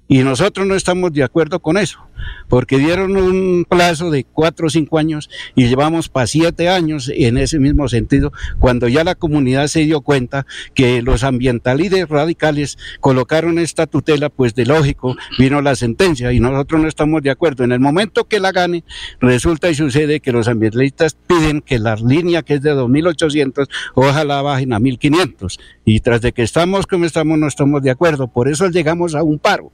Y 0.08 0.18
nosotros 0.18 0.66
no 0.66 0.74
estamos 0.74 1.12
de 1.12 1.24
acuerdo 1.24 1.60
con 1.60 1.76
eso. 1.76 1.98
Porque 2.48 2.78
dieron 2.78 3.16
un 3.16 3.66
plazo 3.68 4.10
de 4.10 4.24
cuatro 4.24 4.66
o 4.66 4.70
cinco 4.70 4.98
años 4.98 5.28
y 5.54 5.68
llevamos 5.68 6.08
para 6.08 6.26
siete 6.26 6.68
años 6.68 7.10
en 7.14 7.38
ese 7.38 7.58
mismo 7.58 7.88
sentido, 7.88 8.32
cuando 8.58 8.88
ya 8.88 9.04
la 9.04 9.14
comunidad 9.14 9.66
se 9.68 9.80
dio 9.80 10.00
cuenta 10.00 10.46
que 10.74 11.02
los 11.02 11.24
ambientalistas 11.24 12.08
radicales 12.08 12.78
colocaron 13.00 13.58
esta 13.58 13.86
tutela, 13.86 14.28
pues 14.28 14.54
de 14.54 14.66
lógico 14.66 15.16
vino 15.38 15.60
la 15.62 15.76
sentencia 15.76 16.32
y 16.32 16.40
nosotros 16.40 16.80
no 16.80 16.88
estamos 16.88 17.22
de 17.22 17.30
acuerdo. 17.30 17.64
En 17.64 17.72
el 17.72 17.80
momento 17.80 18.24
que 18.24 18.40
la 18.40 18.52
gane, 18.52 18.84
resulta 19.20 19.70
y 19.70 19.74
sucede 19.74 20.20
que 20.20 20.32
los 20.32 20.48
ambientalistas 20.48 21.16
piden 21.26 21.60
que 21.60 21.78
la 21.78 21.96
línea 21.96 22.42
que 22.42 22.54
es 22.54 22.62
de 22.62 22.74
2.800, 22.74 23.68
ojalá 23.94 24.42
bajen 24.42 24.72
a 24.72 24.80
1.500. 24.80 25.58
Y 25.84 26.00
tras 26.00 26.20
de 26.20 26.32
que 26.32 26.42
estamos 26.42 26.86
como 26.86 27.04
estamos, 27.04 27.38
no 27.38 27.46
estamos 27.46 27.82
de 27.82 27.90
acuerdo. 27.90 28.28
Por 28.28 28.48
eso 28.48 28.68
llegamos 28.68 29.14
a 29.14 29.22
un 29.22 29.38
paro. 29.38 29.72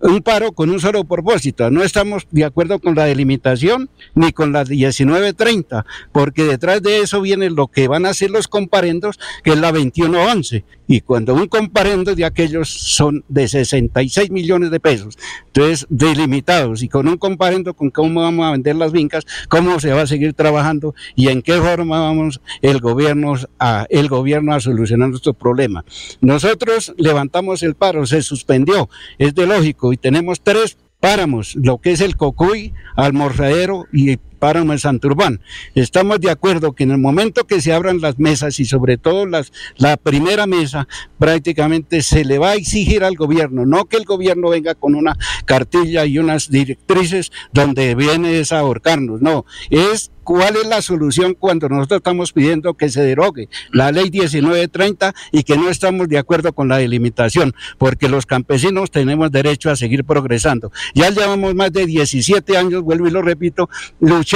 Un 0.00 0.22
paro 0.22 0.52
con 0.52 0.70
un 0.70 0.80
solo 0.80 1.04
propósito. 1.04 1.70
No 1.70 1.79
estamos 1.82 2.26
de 2.30 2.44
acuerdo 2.44 2.78
con 2.78 2.94
la 2.94 3.04
delimitación 3.04 3.90
ni 4.14 4.32
con 4.32 4.52
la 4.52 4.64
1930, 4.64 5.84
porque 6.12 6.44
detrás 6.44 6.82
de 6.82 7.00
eso 7.00 7.20
viene 7.20 7.50
lo 7.50 7.68
que 7.68 7.88
van 7.88 8.06
a 8.06 8.10
hacer 8.10 8.30
los 8.30 8.48
comparendos, 8.48 9.18
que 9.42 9.50
es 9.50 9.58
la 9.58 9.72
2111. 9.72 10.64
Y 10.86 11.02
cuando 11.02 11.34
un 11.34 11.46
comparendo 11.46 12.16
de 12.16 12.24
aquellos 12.24 12.68
son 12.68 13.24
de 13.28 13.46
66 13.46 14.30
millones 14.30 14.72
de 14.72 14.80
pesos, 14.80 15.16
entonces 15.46 15.86
delimitados, 15.88 16.82
y 16.82 16.88
con 16.88 17.06
un 17.06 17.16
comparendo 17.16 17.74
con 17.74 17.90
cómo 17.90 18.22
vamos 18.22 18.46
a 18.46 18.50
vender 18.50 18.74
las 18.74 18.90
vincas, 18.90 19.24
cómo 19.48 19.78
se 19.78 19.92
va 19.92 20.02
a 20.02 20.06
seguir 20.08 20.34
trabajando 20.34 20.94
y 21.14 21.28
en 21.28 21.42
qué 21.42 21.60
forma 21.60 22.00
vamos 22.00 22.40
el 22.60 22.80
gobierno 22.80 23.34
a, 23.60 23.86
el 23.88 24.08
gobierno 24.08 24.52
a 24.52 24.60
solucionar 24.60 25.10
nuestro 25.10 25.34
problema. 25.34 25.84
Nosotros 26.20 26.92
levantamos 26.96 27.62
el 27.62 27.76
paro, 27.76 28.04
se 28.04 28.22
suspendió, 28.22 28.88
es 29.18 29.34
de 29.34 29.46
lógico, 29.46 29.92
y 29.92 29.96
tenemos 29.96 30.40
tres 30.40 30.76
páramos, 31.00 31.56
lo 31.56 31.78
que 31.78 31.92
es 31.92 32.00
el 32.00 32.16
Cocuy, 32.16 32.72
Almorradero 32.94 33.86
y 33.92 34.18
páramo 34.40 34.72
en 34.72 34.80
Santurbán. 34.80 35.40
Estamos 35.76 36.20
de 36.20 36.30
acuerdo 36.30 36.72
que 36.72 36.82
en 36.82 36.90
el 36.90 36.98
momento 36.98 37.46
que 37.46 37.60
se 37.60 37.72
abran 37.72 38.00
las 38.00 38.18
mesas 38.18 38.58
y 38.58 38.64
sobre 38.64 38.98
todo 38.98 39.26
las, 39.26 39.52
la 39.76 39.96
primera 39.96 40.48
mesa, 40.48 40.88
prácticamente 41.18 42.02
se 42.02 42.24
le 42.24 42.38
va 42.38 42.50
a 42.50 42.54
exigir 42.54 43.04
al 43.04 43.14
gobierno, 43.14 43.66
no 43.66 43.84
que 43.84 43.98
el 43.98 44.04
gobierno 44.04 44.50
venga 44.50 44.74
con 44.74 44.96
una 44.96 45.16
cartilla 45.44 46.06
y 46.06 46.18
unas 46.18 46.50
directrices 46.50 47.30
donde 47.52 47.94
viene 47.94 48.42
a 48.50 48.58
ahorcarnos, 48.58 49.20
no, 49.20 49.44
es 49.68 50.10
¿Cuál 50.30 50.54
es 50.54 50.66
la 50.68 50.80
solución 50.80 51.34
cuando 51.34 51.68
nosotros 51.68 51.98
estamos 51.98 52.32
pidiendo 52.32 52.74
que 52.74 52.88
se 52.88 53.02
derogue 53.02 53.48
la 53.72 53.90
ley 53.90 54.10
1930 54.12 55.12
y 55.32 55.42
que 55.42 55.56
no 55.56 55.68
estamos 55.68 56.08
de 56.08 56.18
acuerdo 56.18 56.52
con 56.52 56.68
la 56.68 56.76
delimitación? 56.78 57.52
Porque 57.78 58.08
los 58.08 58.26
campesinos 58.26 58.92
tenemos 58.92 59.32
derecho 59.32 59.70
a 59.70 59.76
seguir 59.76 60.04
progresando. 60.04 60.70
Ya 60.94 61.10
llevamos 61.10 61.56
más 61.56 61.72
de 61.72 61.84
17 61.84 62.56
años, 62.56 62.82
vuelvo 62.82 63.08
y 63.08 63.10
lo 63.10 63.22
repito, 63.22 63.68
luchando, 63.98 64.29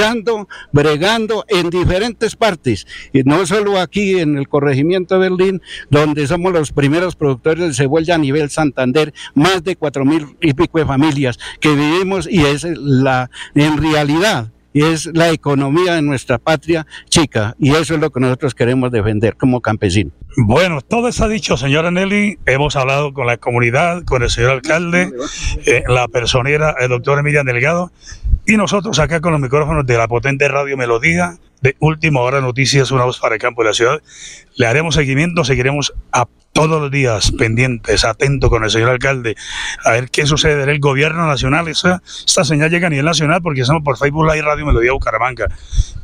bregando 0.71 1.45
en 1.47 1.69
diferentes 1.69 2.35
partes, 2.35 2.87
y 3.13 3.23
no 3.23 3.45
solo 3.45 3.79
aquí 3.79 4.19
en 4.19 4.37
el 4.37 4.47
corregimiento 4.47 5.15
de 5.15 5.29
Berlín, 5.29 5.61
donde 5.89 6.27
somos 6.27 6.53
los 6.53 6.71
primeros 6.71 7.15
productores 7.15 7.67
de 7.67 7.73
cebolla 7.73 8.15
a 8.15 8.19
nivel 8.19 8.49
Santander, 8.49 9.13
más 9.33 9.63
de 9.63 9.75
cuatro 9.75 10.05
mil 10.05 10.37
y 10.41 10.53
pico 10.53 10.79
de 10.79 10.85
familias 10.85 11.39
que 11.59 11.75
vivimos 11.75 12.27
y 12.29 12.41
es 12.45 12.63
la, 12.63 13.29
en 13.53 13.77
realidad, 13.77 14.51
y 14.75 14.83
es 14.83 15.09
la 15.13 15.31
economía 15.31 15.93
de 15.93 16.01
nuestra 16.01 16.37
patria 16.37 16.85
chica 17.07 17.55
y 17.57 17.71
eso 17.71 17.93
es 17.93 18.01
lo 18.01 18.11
que 18.11 18.19
nosotros 18.19 18.53
queremos 18.53 18.91
defender 18.91 19.37
como 19.37 19.61
campesinos. 19.61 20.11
Bueno, 20.35 20.81
todo 20.81 21.07
está 21.07 21.29
dicho, 21.29 21.55
señora 21.55 21.91
Nelly. 21.91 22.39
Hemos 22.45 22.75
hablado 22.75 23.13
con 23.13 23.25
la 23.25 23.37
comunidad, 23.37 24.03
con 24.03 24.21
el 24.21 24.29
señor 24.29 24.51
alcalde, 24.51 25.13
eh, 25.65 25.83
la 25.87 26.09
personera, 26.09 26.75
el 26.77 26.89
doctor 26.89 27.17
Emiliano 27.17 27.53
Delgado, 27.53 27.93
y 28.45 28.57
nosotros 28.57 28.99
acá 28.99 29.21
con 29.21 29.31
los 29.31 29.39
micrófonos 29.39 29.85
de 29.85 29.97
la 29.97 30.09
potente 30.09 30.45
Radio 30.49 30.75
Melodía, 30.75 31.37
de 31.65 31.75
Última 31.79 32.21
Hora 32.21 32.41
Noticias, 32.41 32.91
una 32.91 33.05
voz 33.05 33.19
para 33.19 33.33
el 33.35 33.41
campo 33.41 33.63
de 33.63 33.69
la 33.69 33.73
ciudad. 33.73 33.99
Le 34.55 34.67
haremos 34.67 34.93
seguimiento, 34.93 35.43
seguiremos 35.43 35.93
a 36.11 36.27
todos 36.53 36.79
los 36.79 36.91
días 36.91 37.31
pendientes, 37.31 38.05
atentos 38.05 38.51
con 38.51 38.63
el 38.63 38.69
señor 38.69 38.91
alcalde, 38.91 39.35
a 39.83 39.93
ver 39.93 40.11
qué 40.11 40.27
sucede 40.27 40.61
en 40.61 40.69
el 40.69 40.79
gobierno 40.79 41.25
nacional. 41.25 41.67
Esa, 41.67 42.03
esta 42.23 42.43
señal 42.43 42.69
llega 42.69 42.85
a 42.85 42.89
nivel 42.91 43.05
nacional 43.05 43.41
porque 43.41 43.61
estamos 43.61 43.81
por 43.81 43.97
Facebook 43.97 44.31
Live 44.31 44.43
Radio 44.43 44.63
Melodía 44.63 44.91
Bucaramanga. 44.91 45.47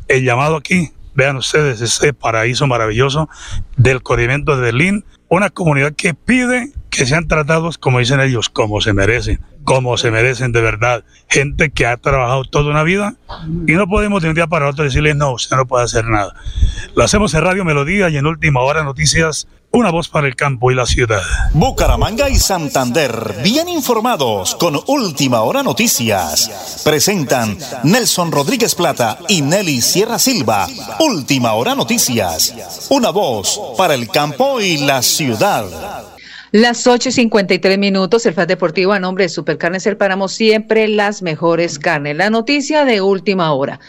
El 0.07 0.23
llamado 0.23 0.55
aquí, 0.55 0.89
vean 1.13 1.35
ustedes, 1.35 1.79
ese 1.79 2.11
paraíso 2.11 2.65
maravilloso 2.65 3.29
del 3.77 4.01
corrimiento 4.01 4.55
de 4.55 4.63
Berlín, 4.63 5.05
una 5.27 5.51
comunidad 5.51 5.93
que 5.93 6.15
pide 6.15 6.71
que 6.89 7.05
sean 7.05 7.27
tratados, 7.27 7.77
como 7.77 7.99
dicen 7.99 8.19
ellos, 8.19 8.49
como 8.49 8.81
se 8.81 8.93
merecen, 8.93 9.39
como 9.63 9.97
se 9.97 10.11
merecen 10.11 10.51
de 10.51 10.61
verdad. 10.61 11.03
Gente 11.29 11.69
que 11.71 11.85
ha 11.85 11.97
trabajado 11.97 12.43
toda 12.45 12.71
una 12.71 12.83
vida 12.83 13.15
y 13.67 13.73
no 13.73 13.87
podemos 13.87 14.21
de 14.21 14.29
un 14.29 14.35
día 14.35 14.47
para 14.47 14.69
otro 14.69 14.83
decirles, 14.83 15.15
no, 15.15 15.33
usted 15.33 15.55
no 15.55 15.65
puede 15.65 15.85
hacer 15.85 16.05
nada. 16.05 16.33
Lo 16.95 17.03
hacemos 17.03 17.33
en 17.33 17.41
Radio 17.41 17.65
Melodía 17.65 18.09
y 18.09 18.17
en 18.17 18.25
Última 18.25 18.61
Hora 18.61 18.83
Noticias 18.83 19.47
una 19.73 19.89
voz 19.89 20.09
para 20.09 20.27
el 20.27 20.35
campo 20.35 20.69
y 20.69 20.75
la 20.75 20.85
ciudad. 20.85 21.21
Bucaramanga 21.53 22.29
y 22.29 22.35
Santander, 22.35 23.37
bien 23.41 23.69
informados 23.69 24.55
con 24.55 24.77
Última 24.87 25.41
Hora 25.41 25.63
Noticias. 25.63 26.81
Presentan 26.83 27.57
Nelson 27.83 28.31
Rodríguez 28.31 28.75
Plata 28.75 29.17
y 29.29 29.41
Nelly 29.41 29.81
Sierra 29.81 30.19
Silva. 30.19 30.67
Última 30.99 31.53
Hora 31.53 31.73
Noticias. 31.73 32.87
Una 32.89 33.11
voz 33.11 33.59
para 33.77 33.93
el 33.93 34.09
campo 34.09 34.59
y 34.59 34.77
la 34.77 35.01
ciudad. 35.01 35.65
Las 36.53 36.85
8.53 36.85 37.77
minutos, 37.77 38.25
el 38.25 38.33
FAS 38.33 38.45
Deportivo 38.45 38.91
a 38.91 38.99
nombre 38.99 39.23
de 39.23 39.29
Supercarnes 39.29 39.87
El 39.87 39.95
Páramo, 39.95 40.27
siempre 40.27 40.89
las 40.89 41.21
mejores 41.21 41.79
carnes. 41.79 42.17
La 42.17 42.29
noticia 42.29 42.83
de 42.83 42.99
última 42.99 43.53
hora. 43.53 43.79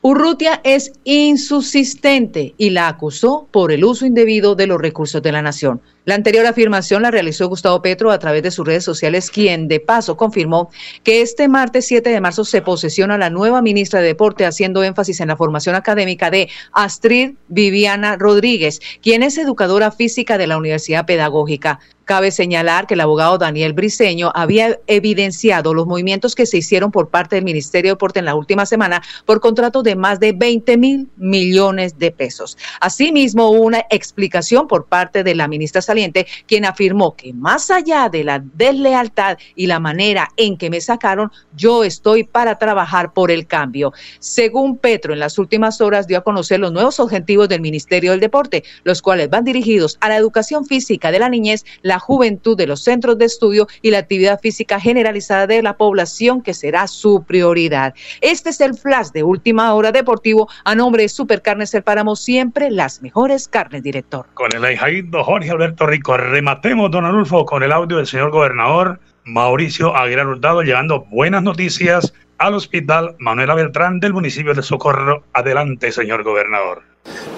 Urrutia 0.00 0.62
es 0.64 0.92
insubsistente 1.04 2.54
y 2.56 2.70
la 2.70 2.88
acusó 2.88 3.48
por 3.50 3.70
el 3.70 3.84
uso 3.84 4.06
indebido 4.06 4.54
de 4.54 4.66
los 4.66 4.80
recursos 4.80 5.20
de 5.20 5.32
la 5.32 5.42
nación. 5.42 5.82
La 6.06 6.14
anterior 6.14 6.46
afirmación 6.46 7.02
la 7.02 7.10
realizó 7.10 7.48
Gustavo 7.48 7.82
Petro 7.82 8.12
a 8.12 8.18
través 8.18 8.44
de 8.44 8.52
sus 8.52 8.64
redes 8.64 8.84
sociales, 8.84 9.30
quien 9.30 9.66
de 9.66 9.80
paso 9.80 10.16
confirmó 10.16 10.70
que 11.02 11.20
este 11.20 11.48
martes 11.48 11.86
7 11.86 12.08
de 12.08 12.20
marzo 12.20 12.44
se 12.44 12.62
posesiona 12.62 13.18
la 13.18 13.28
nueva 13.28 13.60
ministra 13.60 14.00
de 14.00 14.06
Deporte, 14.06 14.46
haciendo 14.46 14.84
énfasis 14.84 15.20
en 15.20 15.28
la 15.28 15.36
formación 15.36 15.74
académica 15.74 16.30
de 16.30 16.48
Astrid 16.72 17.34
Viviana 17.48 18.16
Rodríguez, 18.16 18.80
quien 19.02 19.24
es 19.24 19.36
educadora 19.36 19.90
física 19.90 20.38
de 20.38 20.46
la 20.46 20.56
Universidad 20.56 21.04
Pedagógica. 21.04 21.80
Cabe 22.06 22.30
señalar 22.30 22.86
que 22.86 22.94
el 22.94 23.00
abogado 23.00 23.36
Daniel 23.36 23.72
Briceño 23.72 24.30
había 24.32 24.78
evidenciado 24.86 25.74
los 25.74 25.88
movimientos 25.88 26.36
que 26.36 26.46
se 26.46 26.58
hicieron 26.58 26.92
por 26.92 27.08
parte 27.08 27.34
del 27.34 27.44
Ministerio 27.44 27.90
de 27.90 27.94
Deporte 27.94 28.20
en 28.20 28.26
la 28.26 28.36
última 28.36 28.64
semana 28.64 29.02
por 29.24 29.40
contrato 29.40 29.82
de 29.82 29.96
más 29.96 30.20
de 30.20 30.30
20 30.30 30.76
mil 30.76 31.08
millones 31.16 31.98
de 31.98 32.12
pesos. 32.12 32.56
Asimismo, 32.80 33.50
una 33.50 33.84
explicación 33.90 34.68
por 34.68 34.86
parte 34.86 35.24
de 35.24 35.34
la 35.34 35.48
ministra 35.48 35.82
saliente, 35.82 36.28
quien 36.46 36.64
afirmó 36.64 37.16
que 37.16 37.32
más 37.32 37.72
allá 37.72 38.08
de 38.08 38.22
la 38.22 38.40
deslealtad 38.54 39.36
y 39.56 39.66
la 39.66 39.80
manera 39.80 40.28
en 40.36 40.56
que 40.56 40.70
me 40.70 40.80
sacaron, 40.80 41.32
yo 41.56 41.82
estoy 41.82 42.22
para 42.22 42.56
trabajar 42.56 43.14
por 43.14 43.32
el 43.32 43.48
cambio. 43.48 43.92
Según 44.20 44.78
Petro, 44.78 45.12
en 45.12 45.18
las 45.18 45.40
últimas 45.40 45.80
horas 45.80 46.06
dio 46.06 46.18
a 46.18 46.24
conocer 46.24 46.60
los 46.60 46.70
nuevos 46.70 47.00
objetivos 47.00 47.48
del 47.48 47.62
Ministerio 47.62 48.12
del 48.12 48.20
Deporte, 48.20 48.62
los 48.84 49.02
cuales 49.02 49.28
van 49.28 49.42
dirigidos 49.42 49.98
a 50.00 50.08
la 50.08 50.16
educación 50.16 50.66
física 50.66 51.10
de 51.10 51.18
la 51.18 51.28
niñez, 51.28 51.64
la 51.82 51.95
juventud 51.98 52.56
de 52.56 52.66
los 52.66 52.82
centros 52.82 53.18
de 53.18 53.24
estudio 53.24 53.66
y 53.82 53.90
la 53.90 53.98
actividad 53.98 54.40
física 54.40 54.80
generalizada 54.80 55.46
de 55.46 55.62
la 55.62 55.76
población, 55.76 56.42
que 56.42 56.54
será 56.54 56.86
su 56.86 57.24
prioridad. 57.24 57.94
Este 58.20 58.50
es 58.50 58.60
el 58.60 58.74
flash 58.74 59.08
de 59.12 59.22
última 59.22 59.72
hora 59.74 59.92
deportivo 59.92 60.48
a 60.64 60.74
nombre 60.74 61.02
de 61.02 61.08
Supercarnes 61.08 61.74
El 61.74 61.82
Páramo, 61.82 62.16
siempre 62.16 62.70
las 62.70 63.02
mejores 63.02 63.48
carnes, 63.48 63.82
director. 63.82 64.26
Con 64.34 64.54
el 64.54 64.64
ahijaído 64.64 65.22
Jorge 65.24 65.50
Alberto 65.50 65.86
Rico, 65.86 66.16
rematemos, 66.16 66.90
don 66.90 67.04
Adolfo, 67.04 67.44
con 67.44 67.62
el 67.62 67.72
audio 67.72 67.98
del 67.98 68.06
señor 68.06 68.30
gobernador 68.30 69.00
Mauricio 69.24 69.96
Aguilar 69.96 70.28
Hurtado, 70.28 70.62
llevando 70.62 71.04
buenas 71.10 71.42
noticias 71.42 72.14
al 72.38 72.54
hospital 72.54 73.16
Manuela 73.18 73.54
Beltrán 73.54 73.98
del 73.98 74.12
municipio 74.12 74.54
de 74.54 74.62
Socorro. 74.62 75.24
Adelante, 75.32 75.90
señor 75.90 76.22
gobernador. 76.22 76.82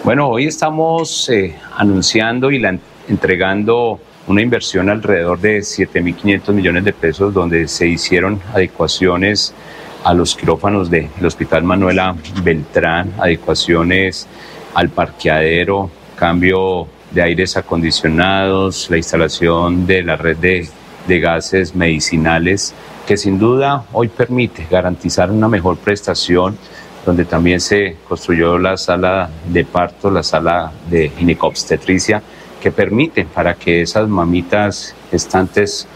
Bueno, 0.05 0.29
hoy 0.29 0.47
estamos 0.47 1.29
eh, 1.31 1.57
anunciando 1.77 2.51
y 2.51 2.59
la, 2.59 2.79
entregando 3.09 4.01
una 4.29 4.43
inversión 4.43 4.91
alrededor 4.91 5.41
de 5.41 5.59
7.500 5.61 6.53
millones 6.53 6.85
de 6.85 6.93
pesos 6.93 7.33
donde 7.33 7.67
se 7.67 7.89
hicieron 7.89 8.41
adecuaciones 8.53 9.55
a 10.05 10.15
los 10.15 10.37
quirófanos 10.37 10.91
del 10.91 11.09
Hospital 11.25 11.65
Manuela 11.65 12.15
Beltrán, 12.43 13.15
adecuaciones 13.19 14.29
al 14.75 14.91
parqueadero, 14.91 15.91
cambio 16.15 16.87
de 17.11 17.23
aires 17.23 17.57
acondicionados, 17.57 18.89
la 18.91 18.99
instalación 18.99 19.87
de 19.87 20.03
la 20.03 20.17
red 20.17 20.37
de, 20.37 20.69
de 21.07 21.21
gases 21.21 21.75
medicinales, 21.75 22.75
que 23.07 23.17
sin 23.17 23.39
duda 23.39 23.87
hoy 23.93 24.09
permite 24.09 24.67
garantizar 24.71 25.31
una 25.31 25.49
mejor 25.49 25.79
prestación 25.79 26.59
donde 27.07 27.25
también 27.25 27.61
se 27.61 27.97
construyó 28.07 28.59
la 28.59 28.77
sala 28.77 29.31
de 29.49 29.65
parto, 29.65 30.11
la 30.11 30.23
sala 30.23 30.71
de 30.91 31.09
ginecobstetricia, 31.09 32.23
que 32.61 32.73
permiten 32.73 33.27
para 33.29 33.55
que 33.55 33.83
esas 33.83 34.09
mamitas 34.09 34.95
gestantes 35.11 35.87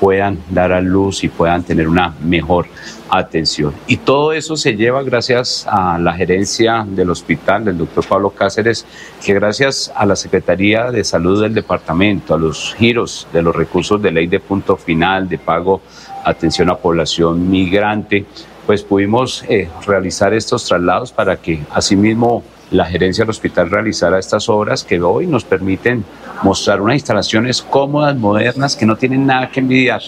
puedan 0.00 0.38
dar 0.48 0.72
a 0.72 0.80
luz 0.80 1.22
y 1.24 1.28
puedan 1.28 1.62
tener 1.62 1.86
una 1.86 2.14
mejor 2.22 2.66
atención. 3.10 3.74
Y 3.86 3.98
todo 3.98 4.32
eso 4.32 4.56
se 4.56 4.74
lleva 4.74 5.02
gracias 5.02 5.66
a 5.68 5.98
la 5.98 6.14
gerencia 6.14 6.86
del 6.88 7.10
hospital, 7.10 7.66
del 7.66 7.76
doctor 7.76 8.06
Pablo 8.06 8.30
Cáceres, 8.30 8.86
que 9.22 9.34
gracias 9.34 9.92
a 9.94 10.06
la 10.06 10.16
Secretaría 10.16 10.90
de 10.90 11.04
Salud 11.04 11.42
del 11.42 11.52
departamento, 11.52 12.34
a 12.34 12.38
los 12.38 12.74
giros 12.78 13.28
de 13.32 13.42
los 13.42 13.54
recursos 13.54 14.00
de 14.00 14.10
ley 14.10 14.26
de 14.26 14.40
punto 14.40 14.76
final, 14.76 15.28
de 15.28 15.38
pago, 15.38 15.82
atención 16.24 16.70
a 16.70 16.76
población 16.76 17.50
migrante, 17.50 18.24
pues 18.66 18.82
pudimos 18.82 19.44
eh, 19.48 19.68
realizar 19.86 20.32
estos 20.32 20.64
traslados 20.64 21.12
para 21.12 21.36
que 21.36 21.60
asimismo 21.72 22.42
la 22.70 22.84
gerencia 22.84 23.22
del 23.24 23.30
hospital 23.30 23.70
realizara 23.70 24.18
estas 24.18 24.48
obras 24.48 24.84
que 24.84 25.00
hoy 25.00 25.26
nos 25.26 25.44
permiten 25.44 26.04
mostrar 26.42 26.80
unas 26.80 26.94
instalaciones 26.94 27.62
cómodas, 27.62 28.16
modernas, 28.16 28.76
que 28.76 28.86
no 28.86 28.96
tienen 28.96 29.26
nada 29.26 29.50
que 29.50 29.60
envidiar 29.60 30.00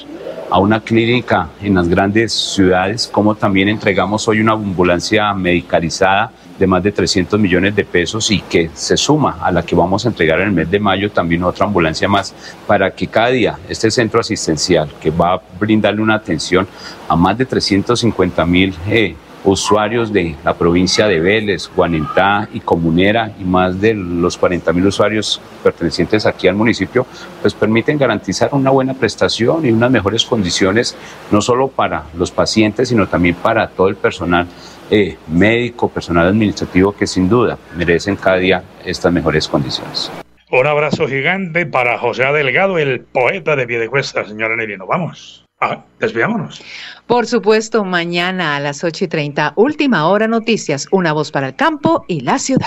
a 0.50 0.58
una 0.58 0.80
clínica 0.80 1.48
en 1.62 1.74
las 1.74 1.88
grandes 1.88 2.32
ciudades, 2.32 3.08
como 3.10 3.34
también 3.34 3.68
entregamos 3.68 4.28
hoy 4.28 4.40
una 4.40 4.52
ambulancia 4.52 5.32
medicalizada 5.32 6.30
de 6.58 6.66
más 6.66 6.82
de 6.82 6.92
300 6.92 7.40
millones 7.40 7.74
de 7.74 7.84
pesos 7.84 8.30
y 8.30 8.40
que 8.40 8.70
se 8.74 8.96
suma 8.96 9.38
a 9.40 9.50
la 9.50 9.62
que 9.62 9.74
vamos 9.74 10.04
a 10.04 10.08
entregar 10.08 10.40
en 10.40 10.48
el 10.48 10.52
mes 10.52 10.70
de 10.70 10.78
mayo 10.78 11.10
también 11.10 11.42
otra 11.42 11.66
ambulancia 11.66 12.06
más 12.06 12.34
para 12.66 12.90
que 12.90 13.06
cada 13.06 13.28
día 13.28 13.58
este 13.68 13.90
centro 13.90 14.20
asistencial 14.20 14.90
que 15.00 15.10
va 15.10 15.34
a 15.34 15.42
brindarle 15.58 16.02
una 16.02 16.16
atención 16.16 16.68
a 17.08 17.16
más 17.16 17.36
de 17.38 17.46
350 17.46 18.44
mil 18.44 18.74
eh, 18.88 19.16
usuarios 19.44 20.12
de 20.12 20.36
la 20.44 20.54
provincia 20.54 21.06
de 21.06 21.20
Vélez, 21.20 21.70
Guanentá 21.74 22.48
y 22.52 22.60
Comunera 22.60 23.32
y 23.38 23.44
más 23.44 23.80
de 23.80 23.94
los 23.94 24.36
40 24.36 24.72
mil 24.72 24.86
usuarios 24.86 25.40
pertenecientes 25.62 26.26
aquí 26.26 26.48
al 26.48 26.54
municipio, 26.54 27.06
pues 27.40 27.54
permiten 27.54 27.98
garantizar 27.98 28.50
una 28.52 28.70
buena 28.70 28.94
prestación 28.94 29.66
y 29.66 29.72
unas 29.72 29.90
mejores 29.90 30.24
condiciones, 30.24 30.96
no 31.30 31.40
solo 31.40 31.68
para 31.68 32.04
los 32.16 32.30
pacientes, 32.30 32.88
sino 32.88 33.06
también 33.08 33.34
para 33.34 33.68
todo 33.68 33.88
el 33.88 33.96
personal 33.96 34.46
eh, 34.90 35.16
médico, 35.28 35.88
personal 35.88 36.28
administrativo 36.28 36.92
que 36.92 37.06
sin 37.06 37.28
duda 37.28 37.58
merecen 37.76 38.16
cada 38.16 38.36
día 38.36 38.62
estas 38.84 39.12
mejores 39.12 39.48
condiciones. 39.48 40.10
Un 40.50 40.66
abrazo 40.66 41.08
gigante 41.08 41.64
para 41.64 41.96
José 41.96 42.24
Delgado, 42.24 42.76
el 42.76 43.00
poeta 43.00 43.56
de 43.56 43.66
Piedecuesta, 43.66 44.24
señora 44.26 44.54
Nerino. 44.54 44.86
Vamos. 44.86 45.46
Ah, 45.64 45.78
desviámonos. 46.00 46.60
Por 47.06 47.24
supuesto, 47.24 47.84
mañana 47.84 48.56
a 48.56 48.60
las 48.60 48.82
8 48.82 49.04
y 49.04 49.08
30, 49.08 49.52
última 49.54 50.06
hora 50.08 50.26
noticias, 50.26 50.88
una 50.90 51.12
voz 51.12 51.30
para 51.30 51.46
el 51.46 51.54
campo 51.54 52.04
y 52.08 52.20
la 52.20 52.40
ciudad. 52.40 52.66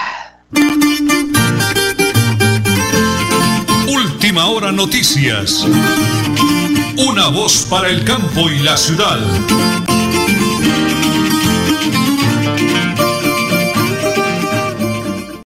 Última 3.85 4.45
hora 4.45 4.71
noticias, 4.71 5.67
una 6.97 7.27
voz 7.27 7.67
para 7.69 7.89
el 7.89 8.05
campo 8.05 8.49
y 8.49 8.59
la 8.59 8.77
ciudad. 8.77 9.19